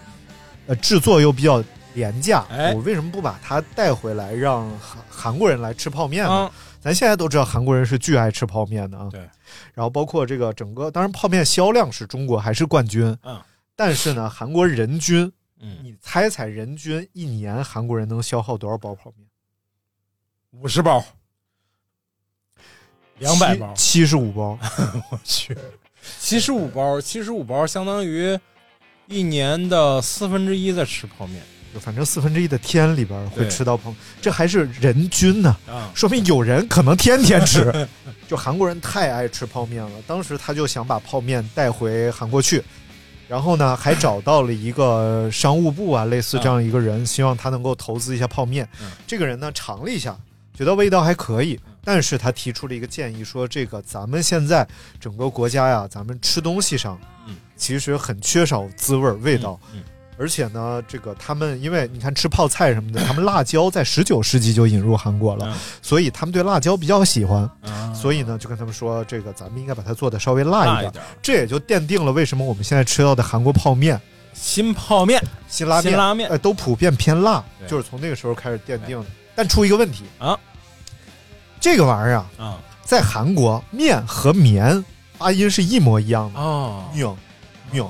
[0.65, 6.33] 呃，制作又比较廉价，哎我为什么不把它带回来，让韩韩国人来吃泡面呢？
[6.33, 6.51] 啊，
[6.81, 9.07] 咱现在都知道韩国人是巨爱吃泡面的啊。
[9.09, 9.21] 对。
[9.73, 13.39] 然后包括这个整个，当然泡面销量是中国还是冠军，嗯，
[13.73, 19.27] 但是呢，韩国人均，嗯，你猜猜人均一年韩国人能消耗多少包泡面？
[20.51, 21.03] 五十包，
[23.19, 24.57] 两百包，七十五包。
[25.11, 25.57] 我去，
[26.19, 28.39] 七十五包，七十五包相当于
[29.07, 31.41] 一年的四分之一在吃泡面
[31.73, 35.91] 就反正四分之一的天里边会吃到泡面，这还是人均呢，啊。
[35.93, 37.87] 说明有人可能天天吃。
[38.27, 42.63] 就韩国人太爱吃泡面了，当时他就想把泡面带回韩国去，
[43.27, 48.67] 然后呢还找到了一个商务部啊，类似这样一个人，希望他能够投资一下泡面。
[48.81, 48.89] 嗯。
[49.05, 50.17] 这个人呢尝了一下，
[50.53, 54.67] 觉得味道还可以，但是他提出了一个建议，说这个咱们现在
[54.99, 57.35] 整个国家呀，咱们吃东西上，嗯。
[57.55, 59.59] 其实很缺少滋味儿味道。
[60.17, 65.53] 嗯而且呢，这个他们因为你看吃泡菜什么的， 他们辣椒在十九世纪就引入韩国了，嗯。
[65.81, 67.93] 所以他们对辣椒比较喜欢，啊。
[67.93, 70.91] 所以呢就跟他们说，这个咱们应该把它做的稍微辣一点。
[71.21, 74.01] 这也就奠定了为什么我们现在吃到的韩国泡面、
[74.33, 75.23] 新泡面。
[75.47, 76.29] 新拉面、新拉面。
[76.29, 78.99] 呃，都普遍偏辣，就是从那个时候开始奠定。
[78.99, 79.05] 的。
[79.35, 80.03] 但出一个问题。
[80.17, 80.35] 啊，
[81.59, 82.57] 这个玩意儿啊，啊。
[82.83, 84.83] 在韩国面和棉
[85.19, 87.15] 发音是一模一样的，哦，命
[87.69, 87.87] 命，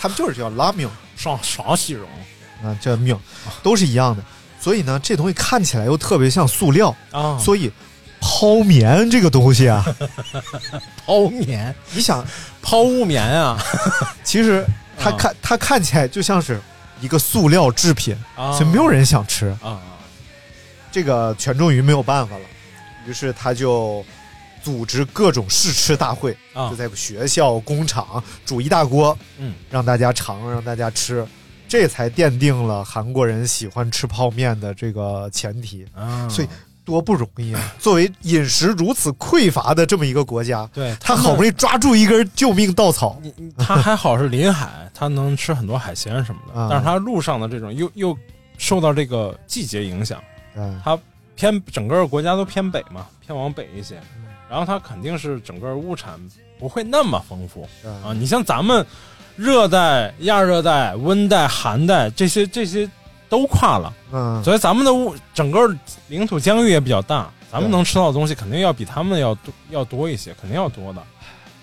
[0.00, 0.90] 他们就是叫拉命。
[1.22, 2.08] 双双喜荣
[2.64, 3.16] 啊，这命
[3.62, 4.22] 都是一样的。
[4.60, 7.70] 所以呢，这东西看起来又特别像塑料，啊，所以
[8.20, 9.84] 抛棉这个东西啊，
[11.06, 12.24] 抛棉你想，
[12.60, 13.56] 抛物棉啊
[14.24, 14.66] 其实
[14.98, 16.60] 它啊看它看起来就像是
[17.00, 19.56] 一个塑料制品，啊，所以没有人想吃。
[19.62, 19.80] 啊
[20.90, 22.44] 这个权重鱼没有办法了，
[23.06, 24.04] 于是他就
[24.62, 26.70] 组织各种试吃大会，啊。
[26.70, 31.26] 就在学校、工厂煮一大锅，嗯，让大家尝，让大家吃。
[31.68, 35.86] 这才奠定了韩国人喜欢吃泡面的这个前提。
[35.94, 36.48] 啊，所以
[36.84, 37.72] 多不容易啊！
[37.78, 43.22] 作为饮食如此匮乏的这么一个国家，对他好不容易抓住一根救命稻草，
[43.56, 46.66] 他还好是临海，他能吃很多海鲜什么的，啊。
[46.68, 48.18] 但是他路上的这种又又
[48.58, 50.22] 受到这个季节影响，
[50.54, 50.98] 嗯，它
[51.36, 53.98] 偏整个国家都偏北嘛，偏往北一些，
[54.52, 56.20] 然后它肯定是整个物产
[56.58, 58.12] 不会那么丰富嗯啊。
[58.12, 58.84] 你像咱们
[59.34, 62.86] 热带、亚热带、温带、寒带这些这些
[63.30, 65.74] 都跨了，嗯，所以咱们的物整个
[66.08, 71.02] 领土疆域也比较大，咱们能吃到的东西肯定要比他们要多要多一些，肯定要多的。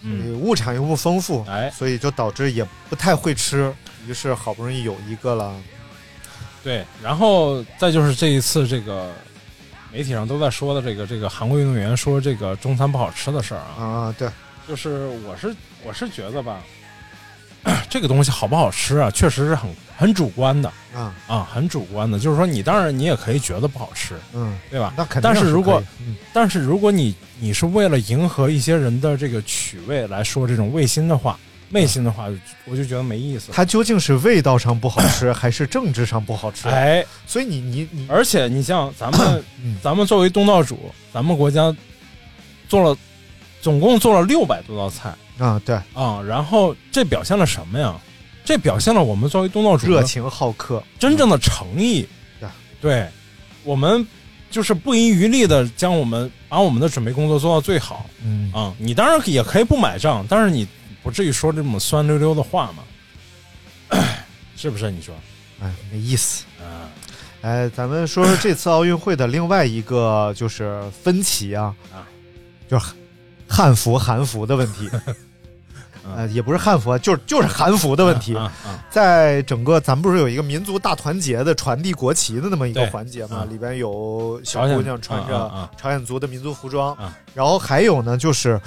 [0.01, 3.71] 嗯，物产又不丰富，哎，所以就导致也不太会吃。
[4.07, 5.53] 于是好不容易有一个了，
[6.63, 9.11] 对，然后再就是这一次这个
[9.91, 14.29] 媒体上都在说的这个这个韩国运动员说这个中餐不好吃的事儿啊，啊，对，
[14.67, 16.61] 就是我是我是觉得吧，
[17.89, 20.71] 这个东西好不好吃啊，确实是很很主观的。
[20.93, 21.13] 啊。
[21.27, 22.19] 啊，很主观的。
[22.19, 24.93] 就是说，你当然你也可以觉得不好吃，嗯，对吧？
[24.97, 26.15] 那肯定但是如果嗯。
[26.33, 31.37] 但是如果你你是为了迎合一些人的这个趣味来说这种味心的话、
[31.69, 32.25] 昧心的话，
[32.65, 33.51] 我就觉得没意思。
[33.53, 36.67] 它究竟是味道上不好吃， 还是政治上不好吃？
[36.67, 41.75] 哎，所以你你你，而且你像咱们嗯咱们作为东道主，咱们国家
[42.67, 42.97] 做了
[43.61, 47.95] 总共做了六百多道菜啊，对，啊，然后这表现了什么呀？
[48.43, 52.07] 这表现了我们作为东道主热情好客，真正的诚意。
[52.39, 52.49] 对
[52.81, 53.07] 对，
[53.63, 54.03] 我们
[54.49, 58.09] 就是不遗余力的将我们把我们的准备工作做到最好。
[58.23, 60.67] 嗯啊，你当然也可以不买账，但是你
[61.03, 62.83] 不至于说这么酸溜溜的话嘛，
[64.55, 64.91] 是不是？
[64.91, 65.15] 你说？
[65.61, 66.45] 哎，没意思。
[66.61, 66.89] 啊，
[67.41, 72.07] 哎，咱们说说这次奥运会的另外一个就是分歧啊，啊，
[72.69, 72.93] 就是
[73.47, 74.89] 汉服韩服的问题。
[76.15, 78.35] 呃，也不是汉服啊，就是就是韩服的问题。
[78.35, 83.39] 啊啊在整个咱们不是有一个民族大团结的传递国旗的那么一个环节嘛？
[83.39, 88.59] 啊里边有小姑娘穿着朝鲜族的民族服装，啊然后还有呢，就是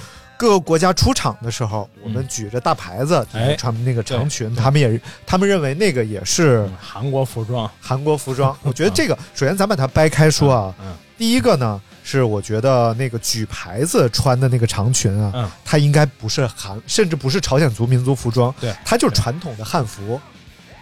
[0.43, 3.25] 各个国家出场的时候，我们举着大牌子，
[3.57, 7.71] 穿那个长裙，他们也他们认为那个也是韩国服装。
[7.79, 8.53] 韩国服装。
[8.61, 11.81] 我觉得这个，首先咱把它掰开说啊，嗯第一个呢。
[12.05, 15.49] 是我觉得那个举牌子穿的那个长裙啊，嗯。
[15.63, 20.19] 它应该不是韩，甚至不是朝鲜族民族服装，对它就是传统的汉服。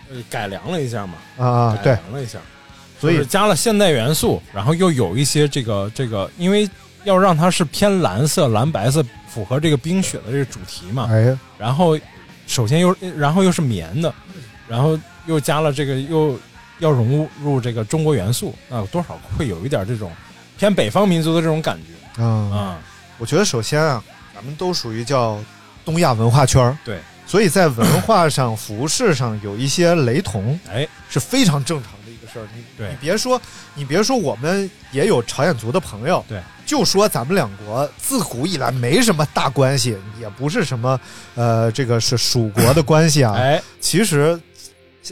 [0.09, 2.39] 呃改良了一下嘛，啊，改对，良了一下，
[2.99, 6.67] 所以加了现代元素，然后又有一些这个这个，因为
[7.03, 11.07] 要让它是偏蓝色、蓝白色，符合这个冰雪的这个主题嘛。
[11.09, 11.97] 哎，然后
[12.47, 14.13] 首先又然后又是棉的，
[14.67, 16.37] 然后又加了这个又
[16.79, 20.11] 要融入这个中国元素，那多少会有一点这种
[20.57, 21.93] 偏北方民族的这种感觉？
[22.17, 22.79] 嗯啊。
[23.17, 24.03] 我觉得首先啊，
[24.33, 25.39] 咱们都属于叫
[25.85, 26.75] 东亚文化圈儿。
[26.83, 32.47] 对，所以在文化上、服饰上有一些雷同， 哎，是非常正常的一个事儿。
[32.55, 33.39] 你你别说，
[33.75, 40.97] 你别说，我们也有朝鲜族的朋友，对，就说咱们两国自古以来没什么大关系，也不是什么
[41.35, 43.33] 呃，这个是属国的关系啊。
[43.33, 44.39] 哎，其实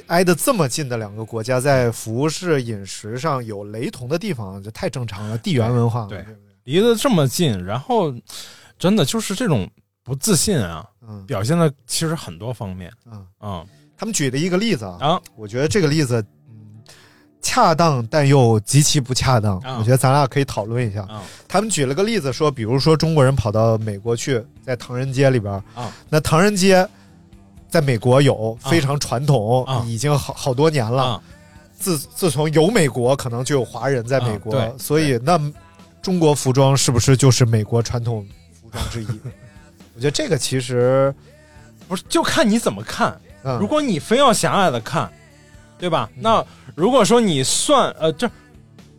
[0.07, 6.05] 挨得这么近的两个国家，在服饰、饮食上有雷同的地方，就太正常了，地缘文化。
[6.05, 6.26] 对，
[6.64, 8.14] 离得这么近，然后
[8.78, 9.70] 真的就是这种
[10.01, 13.28] 不自信啊，嗯表现的其实很多方面嗯。
[13.41, 16.26] 嗯他们举的一个例子啊，啊我觉得这个例子，嗯，
[17.42, 19.58] 恰当但又极其不恰当。
[19.60, 21.02] 啊我觉得咱俩可以讨论一下。
[21.04, 26.88] 啊他们举了个例子说，比如说中国人跑到美国去，在唐人街里边，啊那唐人街
[27.70, 31.04] 在美国有非常传统，啊已经好好多年了。
[31.04, 31.22] 啊
[31.80, 35.40] 自自从有美国，可能就有华人在美国，所以那
[36.02, 38.28] 中国服装是不是就是美国传统
[38.62, 39.08] 服装之一？
[39.96, 41.16] 我觉得这个其实，
[41.88, 43.18] 不是就看你怎么看。
[43.44, 45.10] 嗯，如果你非要狭隘的看，
[45.80, 46.10] 对吧？
[46.16, 48.30] 那如果说你算呃这。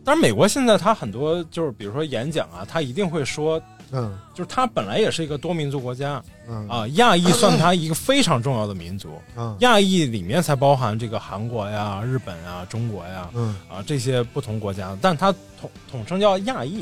[0.03, 3.61] 当然，美国现在他很多就是，比如说演讲啊，他一定会说，
[3.91, 4.17] 嗯。
[4.33, 6.19] 就是他本来也是一个多民族国家
[6.49, 6.67] 嗯。
[6.67, 9.55] 啊，亚裔算他一个非常重要的民族，嗯。
[9.59, 13.55] 亚裔里面才包含这个韩国呀、日本啊、中国呀，嗯。
[13.69, 16.81] 啊这些不同国家，但他统统称叫亚裔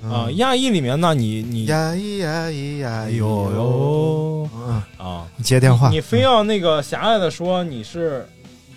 [0.00, 0.30] 啊。
[0.30, 8.24] 嗯亚裔里面呢，你你呀咿呀咿呀咿有哟嗯，啊，你接电话，你非要那个狭隘的说你是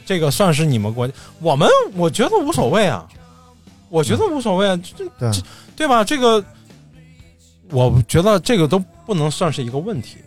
[0.06, 3.08] 这个算是你们国家，我们我觉得无所谓啊，
[3.90, 5.42] 我觉得无所谓啊，这对这
[5.76, 6.04] 对吧？
[6.04, 6.44] 这个
[7.72, 10.18] 我觉得这个都不能算是一个问题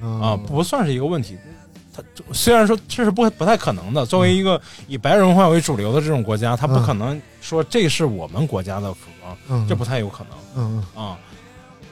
[0.00, 1.36] 嗯啊，不算是一个问题。
[1.92, 2.02] 它
[2.32, 11.04] 虽然说这是不不太可能的，作为一个以白人文化为主流的这种国家，它不嗯可能说这是我们国家的服装，嗯这不太有可能嗯嗯。
[11.04, 11.18] 啊。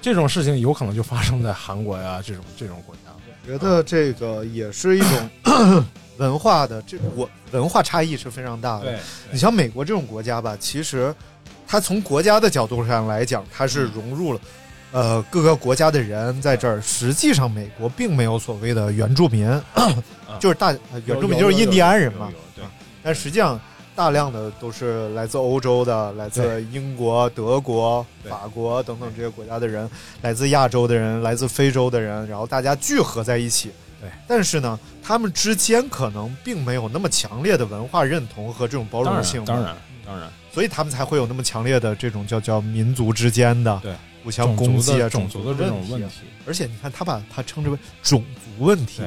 [0.00, 3.10] 这种事情有可能就发生在韩国呀这种这种国家。
[3.26, 5.30] 我觉得这个也是一种
[6.18, 8.86] 文化的这我文化差异是非常大的。
[8.86, 8.98] 对，
[9.30, 11.14] 你像美国这种国家吧，其实
[11.66, 14.40] 它从国家的角度上来讲，它是融入了。
[14.92, 19.46] 呃，各个国家的人在这儿，实际上美国并没有所谓的原住民，
[20.40, 22.32] 就是大呃原住民就是印第安人嘛。
[22.54, 22.64] 对，
[23.02, 23.60] 但实际上
[23.94, 29.90] 大量的都是来自欧洲的、来自英国、德国、法国等等这些国家的人，
[30.22, 33.70] 来自亚洲的人、来自非洲的人，然后大家聚合在一起。
[34.01, 39.76] 对，但是呢，他们之间可能并没有那么强烈的文化认同和这种包容性，当然
[40.07, 43.94] 当然，所以他们才会有那么强烈的这种叫叫民族之间的对。
[44.24, 46.16] 互相攻击啊、的种族的这种问题。
[46.44, 49.03] 而且你看，他把它称之为种族问题，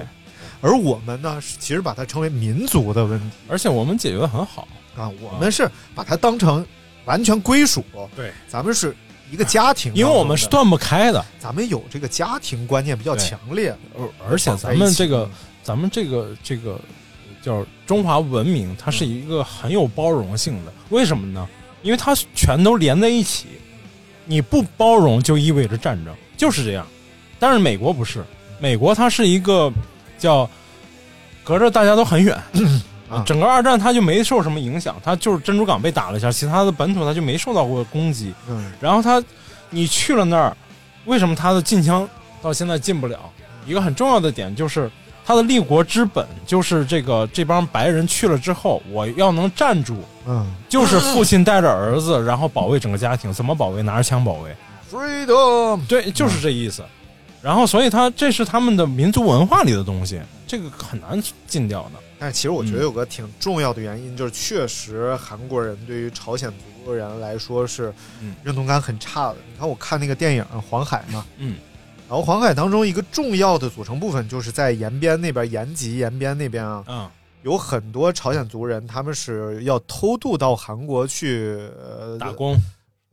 [0.61, 3.35] 而我们呢，其实把它称为民族的问题。
[3.49, 4.65] 而且我们解决的很好。
[4.95, 6.65] 啊，我们是把它当成
[7.03, 7.83] 完全归属，
[8.15, 8.95] 对，咱们是
[9.31, 15.29] 一个家庭因为我们是断不开的，咱们有这个家庭观念比较强烈，而而且咱们这个
[15.63, 16.79] 咱们这个这个
[17.41, 20.73] 叫中华文明，它是一个很有包容性的。
[20.89, 21.47] 为什么呢？
[21.81, 23.47] 因为它全都连在一起，
[24.25, 26.85] 你不包容就意味着战争，就是这样。
[27.39, 28.25] 但是美国不是，
[28.59, 29.71] 美国它是一个
[30.17, 30.49] 叫
[31.43, 32.37] 隔着大家都很远。
[33.09, 38.33] 啊整个二战他就没受什么影响，他就是珍珠港被打了一下，其他的本土他就没受到过攻击。
[38.47, 39.21] 嗯然后他，
[39.69, 40.55] 你去了那儿，
[41.05, 42.07] 为什么他的禁枪
[42.41, 43.19] 到现在禁不了？
[43.65, 44.89] 一个很重要的点就是
[45.25, 53.83] 他的立国之本，就是这个这帮白人去了之后，我要能站住，嗯，就是父亲带着儿子，然后保卫整个家庭，怎么保卫？
[53.83, 54.55] 拿着枪保卫。
[54.91, 56.83] freedom，对，就是这意思。
[57.43, 61.91] 然后，所以他这是他们的民族文化里的东西，这个很难禁掉的。
[62.19, 66.51] 但是其实我觉嗯得有个挺重要的原因，就是确实韩国人对于朝鲜
[66.85, 69.37] 族人来说是嗯认同感很差的。
[69.49, 71.55] 你看我看那个电影《黄海》嘛，嗯，
[72.09, 77.09] 然后黄海当中一个重要的组成部分就是在延边那边，延吉延边那边啊，嗯，
[77.43, 82.61] 有很多朝鲜族人，他们是要偷渡到韩国去呃打工，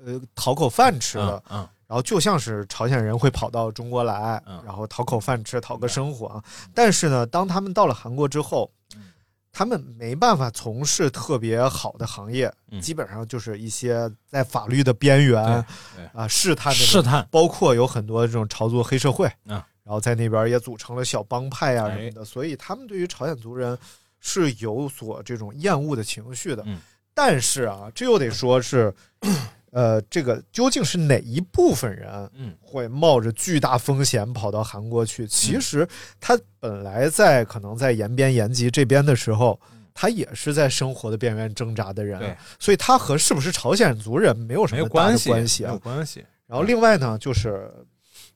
[0.04, 1.42] 呃讨口饭吃的。
[1.50, 6.42] 嗯嗯然后就像是朝鲜人会跑到中国来，嗯然后讨口饭吃，讨个生活啊。
[6.74, 8.68] 但是呢，当他们到了韩国之后，
[9.56, 12.78] 他们没办法从事特别好的行业，嗯。
[12.78, 15.42] 基本上就是一些在法律的边缘
[16.12, 21.96] 啊试探的试探，包括有很多这种朝族黑社会啊，然后在那边也组成了小帮派啊哎。
[21.96, 23.78] 什么的，所以他们对于朝鲜族人
[24.20, 26.62] 是有所这种厌恶的情绪的。
[26.66, 26.78] 嗯。
[27.14, 28.94] 但是啊，这又得说是，
[29.76, 35.26] 呃，这个究竟是哪一部分人，嗯，会冒着巨大风险跑到韩国去？
[35.26, 35.86] 其实
[36.18, 39.60] 他本来在可能在延边、延吉这边的时候，
[39.92, 45.68] 他也是在生活的边缘挣扎的人，对，所以他和是不是朝鲜族人没有什么关系，关系啊。
[45.68, 45.78] 没有。
[45.80, 46.24] 关系。
[46.46, 47.70] 然后另外呢，就是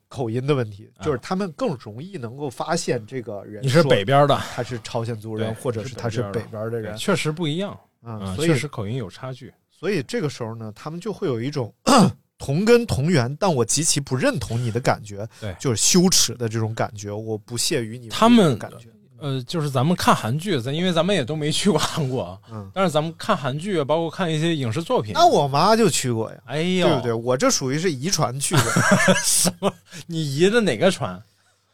[0.08, 6.94] 口音的问题，啊就是他们更容易能够发现这个人你是北边的，他是朝鲜族人，或者是他是北边的人。
[6.98, 7.70] 确实不一样。
[8.02, 9.50] 啊，嗯，所以确实口音有差距。
[9.80, 11.72] 所以这个时候呢，他们就会有一种
[12.38, 27.12] 同根同源，但我极其不认同你的感觉，对就是羞耻的这种感觉，我不屑于你他们感觉，呃，就是咱们看韩剧，咱因为咱们也都没去过韩国，啊嗯，但是咱们看韩剧，包括看一些影视作品，那我妈就去过呀，哎呦，对不对？
[27.14, 28.64] 我这属于是遗传去过，
[29.24, 29.72] 什么？
[30.06, 31.18] 你移的哪个传？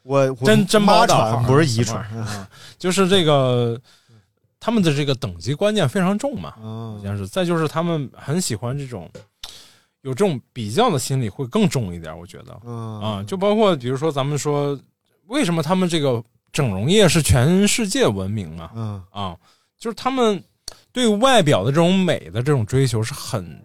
[0.05, 2.49] 我我真真妈宝岛传不是遗传啊，
[2.79, 3.81] 就是这个
[4.59, 7.27] 他们的这个等级观念非常重嘛，嗯好像是。
[7.27, 9.11] 再就是他们很喜欢这种
[10.03, 12.61] 有这种比较的心理会更重一点，我觉得。
[12.65, 14.79] 嗯啊，就包括比如说咱们说
[15.27, 18.71] 为什么他们这个整容业是全世界闻名啊？
[18.75, 19.37] 嗯啊，
[19.79, 20.43] 就是他们
[20.93, 23.63] 对外表的这种美的这种追求是很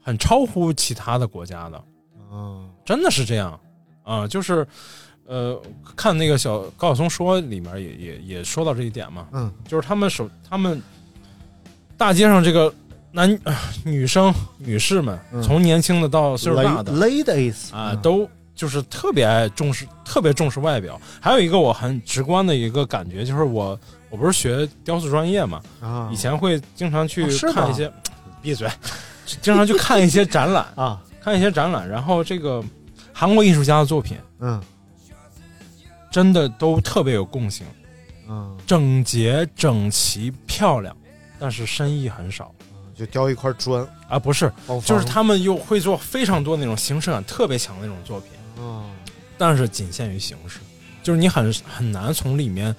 [0.00, 1.84] 很超乎其他的国家的，
[2.30, 3.58] 嗯真的是这样。
[4.04, 4.66] 啊，就是
[5.26, 5.60] 呃，
[5.96, 9.50] 看那个小高晓松说里面也也也说到这一点嘛，嗯。
[9.66, 10.80] 就是他们手他们
[11.96, 12.72] 大街上这个
[13.12, 13.54] 男、呃
[13.84, 18.00] 女生女士们，嗯从年轻的到岁数大的 ladies 啊，嗯。
[18.02, 21.00] 都就是特别爱重视，特别重视外表。
[21.20, 23.78] 还有一个我很直观的一个感觉，就是我
[24.10, 27.90] 我不是学雕塑专业嘛，啊以前会经常去哦是吗看一些，
[28.42, 28.68] 闭嘴，
[29.40, 31.00] 经常去看一些展览， 啊。
[31.24, 32.60] 看一些展览，然后这个
[33.12, 34.60] 韩国艺术家的作品嗯
[36.12, 37.66] 真的都特别有共性，
[38.28, 40.96] 嗯，整洁、整齐、漂亮，
[41.40, 42.54] 但是深意很少。
[42.94, 44.52] 就雕一块砖，啊，不是，
[44.84, 48.84] 就是他们又会做非常多那种形式感特别强的那种作品，嗯。
[49.38, 50.60] 但是仅限于形式，
[51.02, 52.76] 就是你很很难从里面，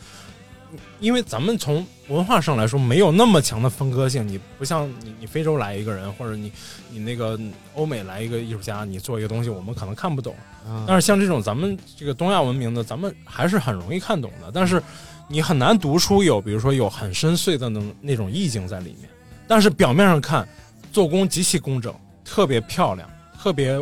[1.03, 6.49] 因为咱们从文化上来说没有那么强的分割性，你不像你你非洲来一个人，或者你
[6.89, 7.37] 你那个
[7.75, 10.33] 欧美来一个艺术家，你做一个东西我们可能看不懂，
[10.65, 14.81] 嗯但是像这种咱们这个东亚文明的，咱们还是很容易看懂的，但是
[15.27, 19.09] 你很难读出有比如说有很深邃的那那种意境在里面，
[19.45, 20.47] 但是表面上看
[20.93, 21.93] 做工极其工整，
[22.23, 23.77] 特别漂亮，特别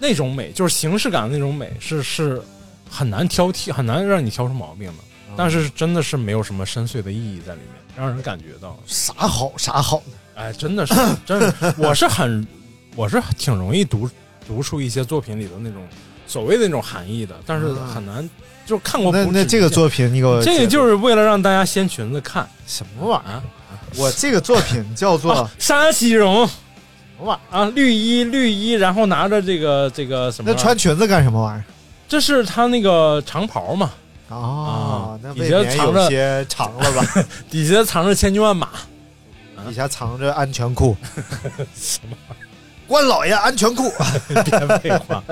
[0.00, 2.42] 那种美，就是形式感的那种美，是是
[2.90, 5.04] 很难挑剔，很难让你挑出毛病的。
[5.36, 8.78] 但是真的是没有什么深邃的意义在里面，让人感觉到。
[8.86, 10.94] 啥好啥好呢，哎，真的是，
[11.26, 12.46] 真是，我是很，
[12.96, 14.08] 我是挺容易读
[14.46, 15.86] 读出一些作品里的那种
[16.26, 18.28] 所谓的那种含义的，但是很难，
[18.66, 22.48] 就看过那不那这个作品你给我这个就是为了让大家掀裙子看。
[22.66, 23.32] 什么玩意儿？
[23.32, 23.42] 啊，
[23.96, 26.54] 我这个作品叫做啊沙西荣什
[27.18, 27.58] 么玩意儿？
[27.58, 31.64] 啊，绿衣绿衣，然后拿着这个这个什么，那穿裙子干什么玩意儿？
[32.08, 33.90] 这是他那个长袍嘛，
[34.34, 37.24] 哦，那底未免下藏着有些长了吧？
[37.50, 38.68] 底下藏着千军万马，
[39.68, 40.96] 底下藏着安全裤，
[41.74, 42.16] 什 么
[42.86, 43.92] 关老爷安全裤。
[44.28, 45.22] 别废话。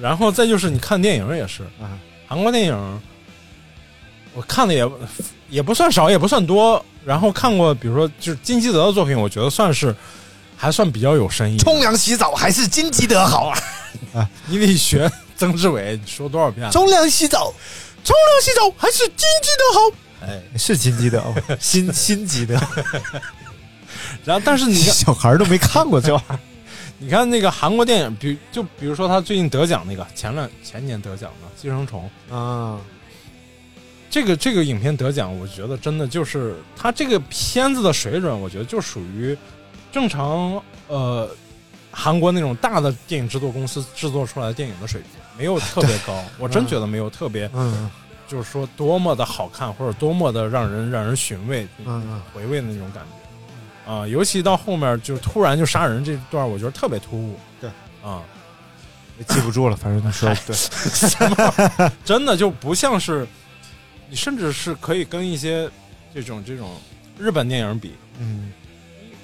[0.00, 3.00] 然后再就是你看电影也是，啊韩国电影
[4.34, 4.88] 我看的也
[5.50, 6.82] 也不算少，也不算多。
[7.04, 9.94] 然后看过，比如说就是金基德的作品，我觉得算是
[10.56, 11.58] 还算比较有深意。
[11.58, 13.58] 冲凉洗澡还是金基德好啊！
[14.14, 16.72] 啊你得学曾志伟说多少遍了？
[16.72, 17.52] 冲凉洗澡，
[18.04, 19.96] 冲凉洗澡还是金基德好？
[20.26, 21.22] 哎，是金基德，
[21.58, 22.54] 新新基德。
[24.24, 26.38] 然后，但是你看， 小孩都没看过这玩意儿。
[26.98, 32.78] 你看那个韩国电影，比就比如说他最近得奖那个，前两前年得奖的《寄生虫》啊，
[34.08, 39.36] 这个这个影片得奖，我觉得真的就是他这个片子的水准，我觉得就属于
[39.90, 41.28] 正常呃
[41.90, 46.22] 韩国那种大的电影制作公司制作出来的电影的水平，没有特别高。
[46.38, 47.90] 我真觉得没有特别，嗯，
[48.28, 53.92] 就是说多么的好看或者多么的让人让人寻味、嗯回味的那种感觉。
[53.92, 57.36] 啊、尤其到后面就突然就杀人这段，我觉得特别突兀。
[57.60, 57.68] 对，
[58.00, 58.22] 啊、
[59.26, 63.26] 记不住了，反正他说对， 真的就不像是，
[64.08, 65.68] 你甚至是可以跟一些
[66.14, 66.76] 这种这种
[67.18, 68.52] 日本电影比，嗯，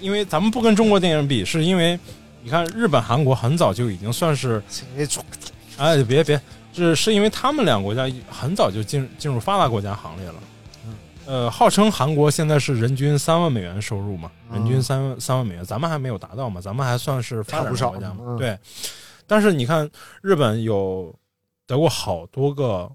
[0.01, 1.97] 因为咱们不跟中国电影比，是因为
[2.43, 4.61] 你看日本、韩国很早就已经算是，
[5.79, 6.41] 哎，别别，
[6.75, 10.35] 是是因为他们两个国家很早就进进入发达国家行列了。
[11.27, 18.59] 呃，号称韩国现在是人均三万美元收入嘛，人均三万三万美元，咱们还没有达到嘛，咱们还算是发展中国家嘛，嗯对。
[19.27, 19.89] 但是你看，
[20.23, 21.15] 日本有
[21.67, 22.91] 得过好多个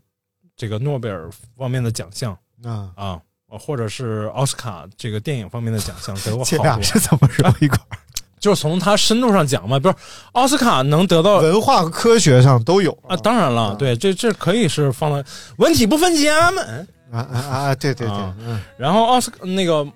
[0.55, 6.63] 这个诺贝尔方面的奖项啊啊，或者是奥斯卡这个电影方面的奖项得过 好多。
[6.63, 7.97] 俩是怎么揉一块儿？
[8.43, 9.95] 就是从它深度上讲嘛，不是
[10.33, 15.23] 奥斯卡能得到文化和科学上都有啊，当然了，对，这这可以是放在
[15.55, 16.61] 文体不分家嘛
[17.09, 17.75] 啊啊啊！
[17.75, 18.59] 对对对，啊嗯。
[18.77, 19.87] 然后奥斯那个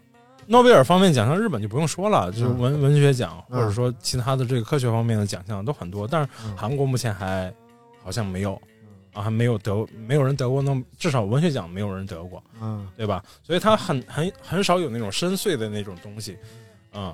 [0.45, 3.59] 诺贝尔方面奖项，日本就不用说了，就是文文学奖嗯。
[3.59, 6.55] 或者说其他的这个科学方面的奖项都很多，但是嗯。
[6.55, 7.53] 韩国目前还
[8.01, 8.53] 好像没有
[9.13, 13.21] 啊，还没有得，没有人得过那至少文学奖没有人得过，嗯，对吧？
[13.43, 16.37] 所以他很很很少有那种深邃的那种东西，
[16.93, 17.13] 啊、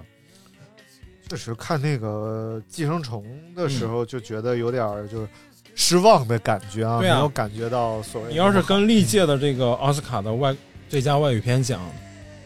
[1.34, 3.26] 确实看那个寄生虫
[3.56, 5.28] 的时候，就觉得有点就是
[5.74, 10.56] 失望的感觉啊，没有感觉到所谓你要是跟历届的这个奥斯卡的外
[10.88, 11.82] 最佳外语片奖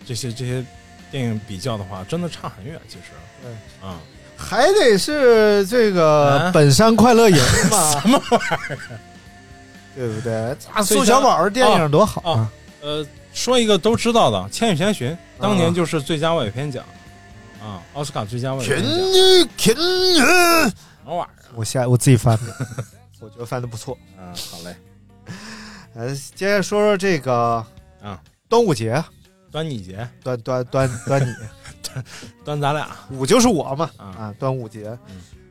[0.06, 0.64] 这些这些
[1.12, 2.80] 电影比较的话，真的差很远。
[2.88, 3.12] 其实，
[3.44, 3.52] 对，
[3.86, 4.00] 啊、
[4.38, 6.52] 还得是这个啊？
[6.54, 7.38] 本山快乐营
[7.70, 8.80] 嘛， 什么玩意儿？
[9.98, 10.34] 对不对？
[10.72, 12.50] 啊，宋小宝的电影多好啊！
[12.82, 15.12] 呃，说一个都知道的，《千与千寻》
[15.42, 16.86] 当年就是最佳外语片奖
[17.68, 18.76] 啊，奥斯卡最佳外语什
[21.06, 21.52] 么玩意儿？
[21.56, 22.54] 我下 我自己翻的，
[23.20, 23.98] 我觉得翻的不错。
[24.18, 24.76] 嗯，好嘞。
[25.94, 27.66] 呃，接着说说这个
[28.02, 29.04] 啊，端午节，
[29.52, 31.34] 端你节，端端端端你，
[32.46, 34.98] 端咱俩午就是我嘛啊，端午节，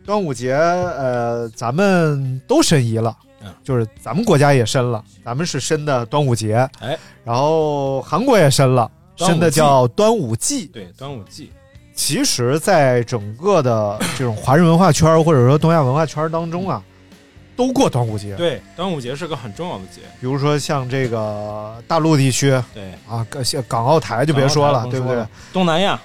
[0.04, 3.14] 端午节，呃，咱们都申遗了。
[3.42, 10.66] 嗯就是咱们国家也申了，咱们是申的端午节，哎，然后韩国也申了，端午申的叫端午祭。
[10.66, 11.52] 对，端午祭。
[11.96, 16.80] 其实，在整个的这种华人文化圈或者说东亚文化圈当中啊，
[17.56, 20.02] 都过端午节。，对，端午节是个很重要的节。
[20.20, 25.26] 比如说像这个大陆地区对啊，像港澳台就别说了，对不对？？
[25.54, 25.98] 东南亚，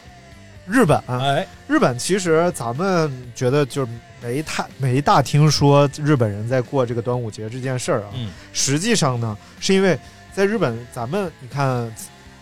[0.66, 3.92] 日本，哎，日本其实咱们觉得就是
[4.24, 8.08] 没太没大听说日本人在过这个端午节这件事儿啊。
[8.16, 10.00] 嗯，实际上呢，是因为
[10.34, 11.94] 在日本，咱们你看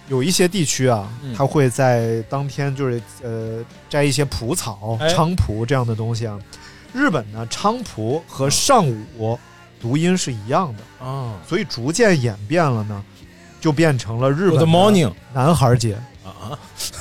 [0.10, 1.34] 有一些地区啊，嗯。
[1.34, 5.07] 它会在当天就是呃摘一些蒲草、哎。
[5.14, 6.38] 菖蒲这样的东西啊。
[6.91, 9.39] 日本呢，菖蒲和上午
[9.80, 11.36] 读音是一样的，啊。
[11.47, 13.01] 所以逐渐演变了呢，
[13.62, 15.97] 就变成了日本 Good 的 morning 男孩节。
[16.26, 16.57] 啊，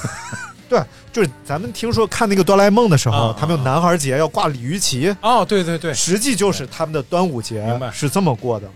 [0.69, 0.83] 对，
[1.13, 8.71] 就是咱们听说看那个哆啦 A 梦的时候，啊他们有男孩节要挂鲤鱼旗，哦，对对对，实际就是他们的端午节是这么过的，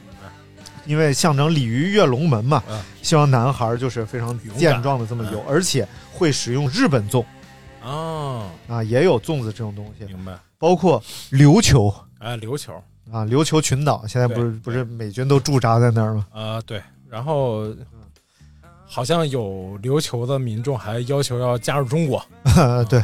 [0.86, 7.24] 因为象征鲤鱼跃龙门嘛，嗯希望男孩就是非常健壮的这么游，而且会使用日本粽
[7.82, 10.32] 哦，啊，也有粽子这种东西，明白。
[10.58, 11.02] 包括
[11.32, 12.72] 琉球哎，琉球，
[13.10, 16.26] 啊，琉球群岛现在不是不是美军都驻扎在那儿吗？
[16.32, 17.66] 啊，对，然后
[18.86, 22.24] 好像有琉球的民众还要求要加入中国，
[22.88, 23.02] 对，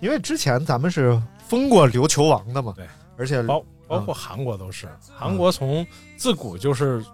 [0.00, 2.84] 因为之前咱们是封过琉球王的嘛，对，
[3.16, 7.04] 而且包包括韩国都是，韩国从自古就是，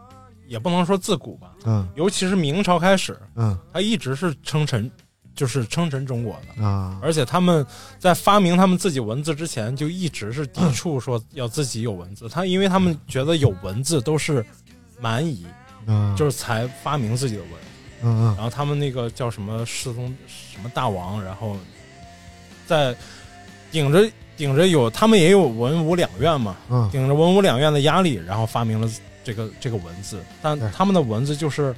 [0.53, 4.91] 也不能说自古吧，嗯尤其是明朝开始，嗯他一直是称臣，
[5.35, 6.63] 就是称臣中国的。
[6.63, 7.67] 啊而且他们
[7.99, 12.29] 在发明他们自己文字之前，就一直是抵触说要自己有文字。
[12.29, 14.45] 他因为他们觉得有文字都是
[15.01, 15.47] 蛮夷，
[15.87, 17.53] 嗯，就是才发明自己的文。
[18.03, 21.57] 嗯嗯然后他们那个叫什么世宗什么大王，然后
[22.67, 22.95] 在
[23.71, 28.87] 顶着顶着有他们也有文武两院嘛，嗯顶着文武两院的压力，然后发明了
[29.25, 31.75] 这个这个文字，但他们的文字就是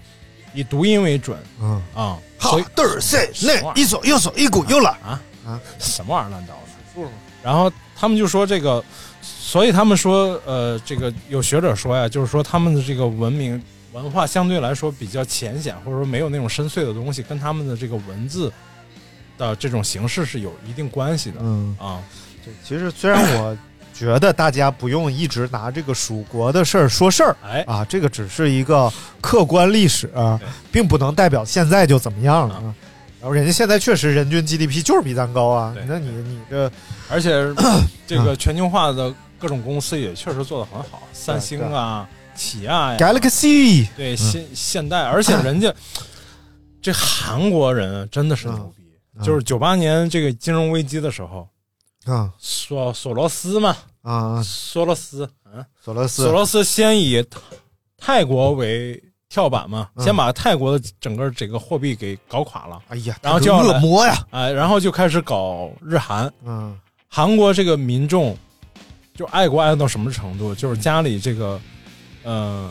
[0.52, 1.38] 以读音为准。
[1.60, 1.82] 嗯。
[1.94, 4.90] 啊，好所以，嘚儿塞内，一左右手一股右了。
[5.04, 5.20] 啊？
[5.46, 5.60] 啊。
[5.78, 7.08] 什么玩意儿乱糟的。
[7.42, 8.82] 然后他们就说这个，
[9.20, 18.50] 所以他们说，呃，这个有学者说呀，就是说他们的这个文明文化相对来说比较浅显，或者说没有那种深邃的东西，跟他们的这个文字
[19.36, 21.38] 的这种形式是有一定关系的。
[21.42, 21.76] 嗯。
[21.78, 22.02] 啊，
[22.42, 23.58] 对，其实虽然我
[23.94, 27.62] 觉得大家不用一直拿这个蜀国的事儿说事儿，哎。
[27.66, 30.10] 啊，这个只是一个客观历史，
[30.72, 32.56] 并不能代表现在就怎么样了。
[32.56, 32.74] 啊。
[33.20, 36.70] 然后人家现在确实人均 GDP 就是比咱高啊，那你你这
[37.08, 37.32] 而且
[38.06, 45.72] 这个全球化的各种公司也确实做得很好，三星啊、起亚呀、Galaxy 对现现代，而且人家
[46.82, 48.82] 这韩国人啊真的是牛逼，
[49.24, 51.48] 就是九八年这个金融危机的时候，
[52.06, 52.32] 啊。
[52.38, 56.22] 索索罗斯嘛，啊，索罗斯，嗯，索罗斯。
[56.24, 57.24] 索罗斯先以
[57.96, 60.04] 泰国为跳板嘛，嗯。
[60.04, 66.78] 先把泰国的整个这个货币给搞垮了，哎呀，然后就恶魔呀，哎，然后就开始搞日韩，嗯。
[67.08, 68.36] 韩国这个民众
[69.14, 70.52] 就爱国爱到什么程度？
[70.54, 71.60] 就是家里这个，
[72.24, 72.68] 呃，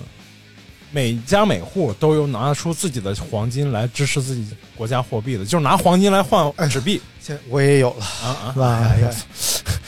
[0.93, 7.01] 每家每户都有拿出自己的黄金来支持自己国家货币的，就是拿黄金来换纸币。
[7.19, 8.95] 现我也有了啊啊！
[8.97, 9.09] 呀，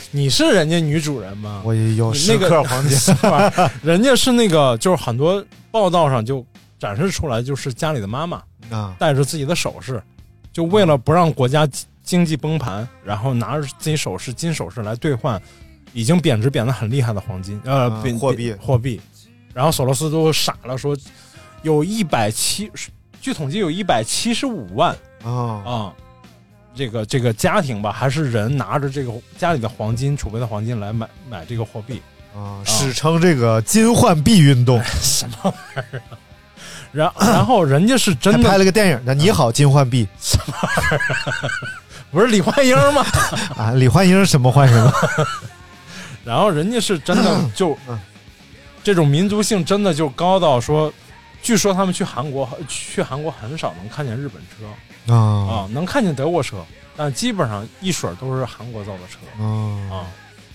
[0.10, 1.62] 你是人家女主人吗？
[1.64, 3.16] 我也有那个克黄金
[3.84, 6.44] 人家是那个，就是很多报道上就
[6.80, 8.42] 展示出来，就是家里的妈妈
[8.72, 10.02] 啊，带着自己的首饰，
[10.52, 15.40] 就为了不让国家经经济崩盘，然后拿着自己首饰金首饰来兑换
[15.94, 17.90] 已经贬值贬得很厉害的黄金呃
[18.20, 19.02] 货币货币，
[19.56, 20.94] 然后索罗斯都傻了，说
[21.62, 22.70] 有一百七，
[23.22, 24.94] 据统计有一百七十五万
[25.24, 25.32] 啊
[25.66, 25.94] 啊。
[26.76, 32.02] 这个这个家庭吧，还是人拿着这个家里的黄金储备的黄金来买买这个货币，
[32.36, 36.20] 啊，史称这个金换币运动， 什么玩意儿啊？
[36.92, 41.50] 然然后人家是真的拍了个电影的《你好，金换币什么玩意儿
[42.12, 43.06] 不是李焕英吗？》
[43.58, 44.92] 啊，李焕英什么换什么，
[46.26, 47.78] 然后人家是真的 就
[48.86, 50.94] 这种民族性真的就高到说，
[51.42, 55.12] 据说他们去韩国去韩国很少能看见日本车。
[55.12, 55.18] 啊。
[55.18, 56.64] 啊，能看见德国车，
[56.96, 59.44] 但基本上一水儿都是韩国造的车。
[59.44, 59.46] 啊。
[59.92, 60.06] 啊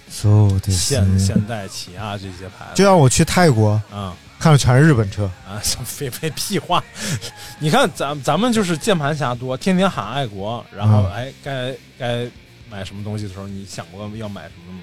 [0.09, 4.15] ，，so 的现现代、起亚这些牌子，就像我去泰国啊。
[4.39, 6.83] 看的全是日本车，啊， 废废屁话！
[7.59, 11.13] 你看咱咱们就是键盘侠多，天天喊爱国，然后嗯。
[11.13, 12.27] 哎该该
[12.71, 14.81] 买什么东西的时候，你想过要买什么吗？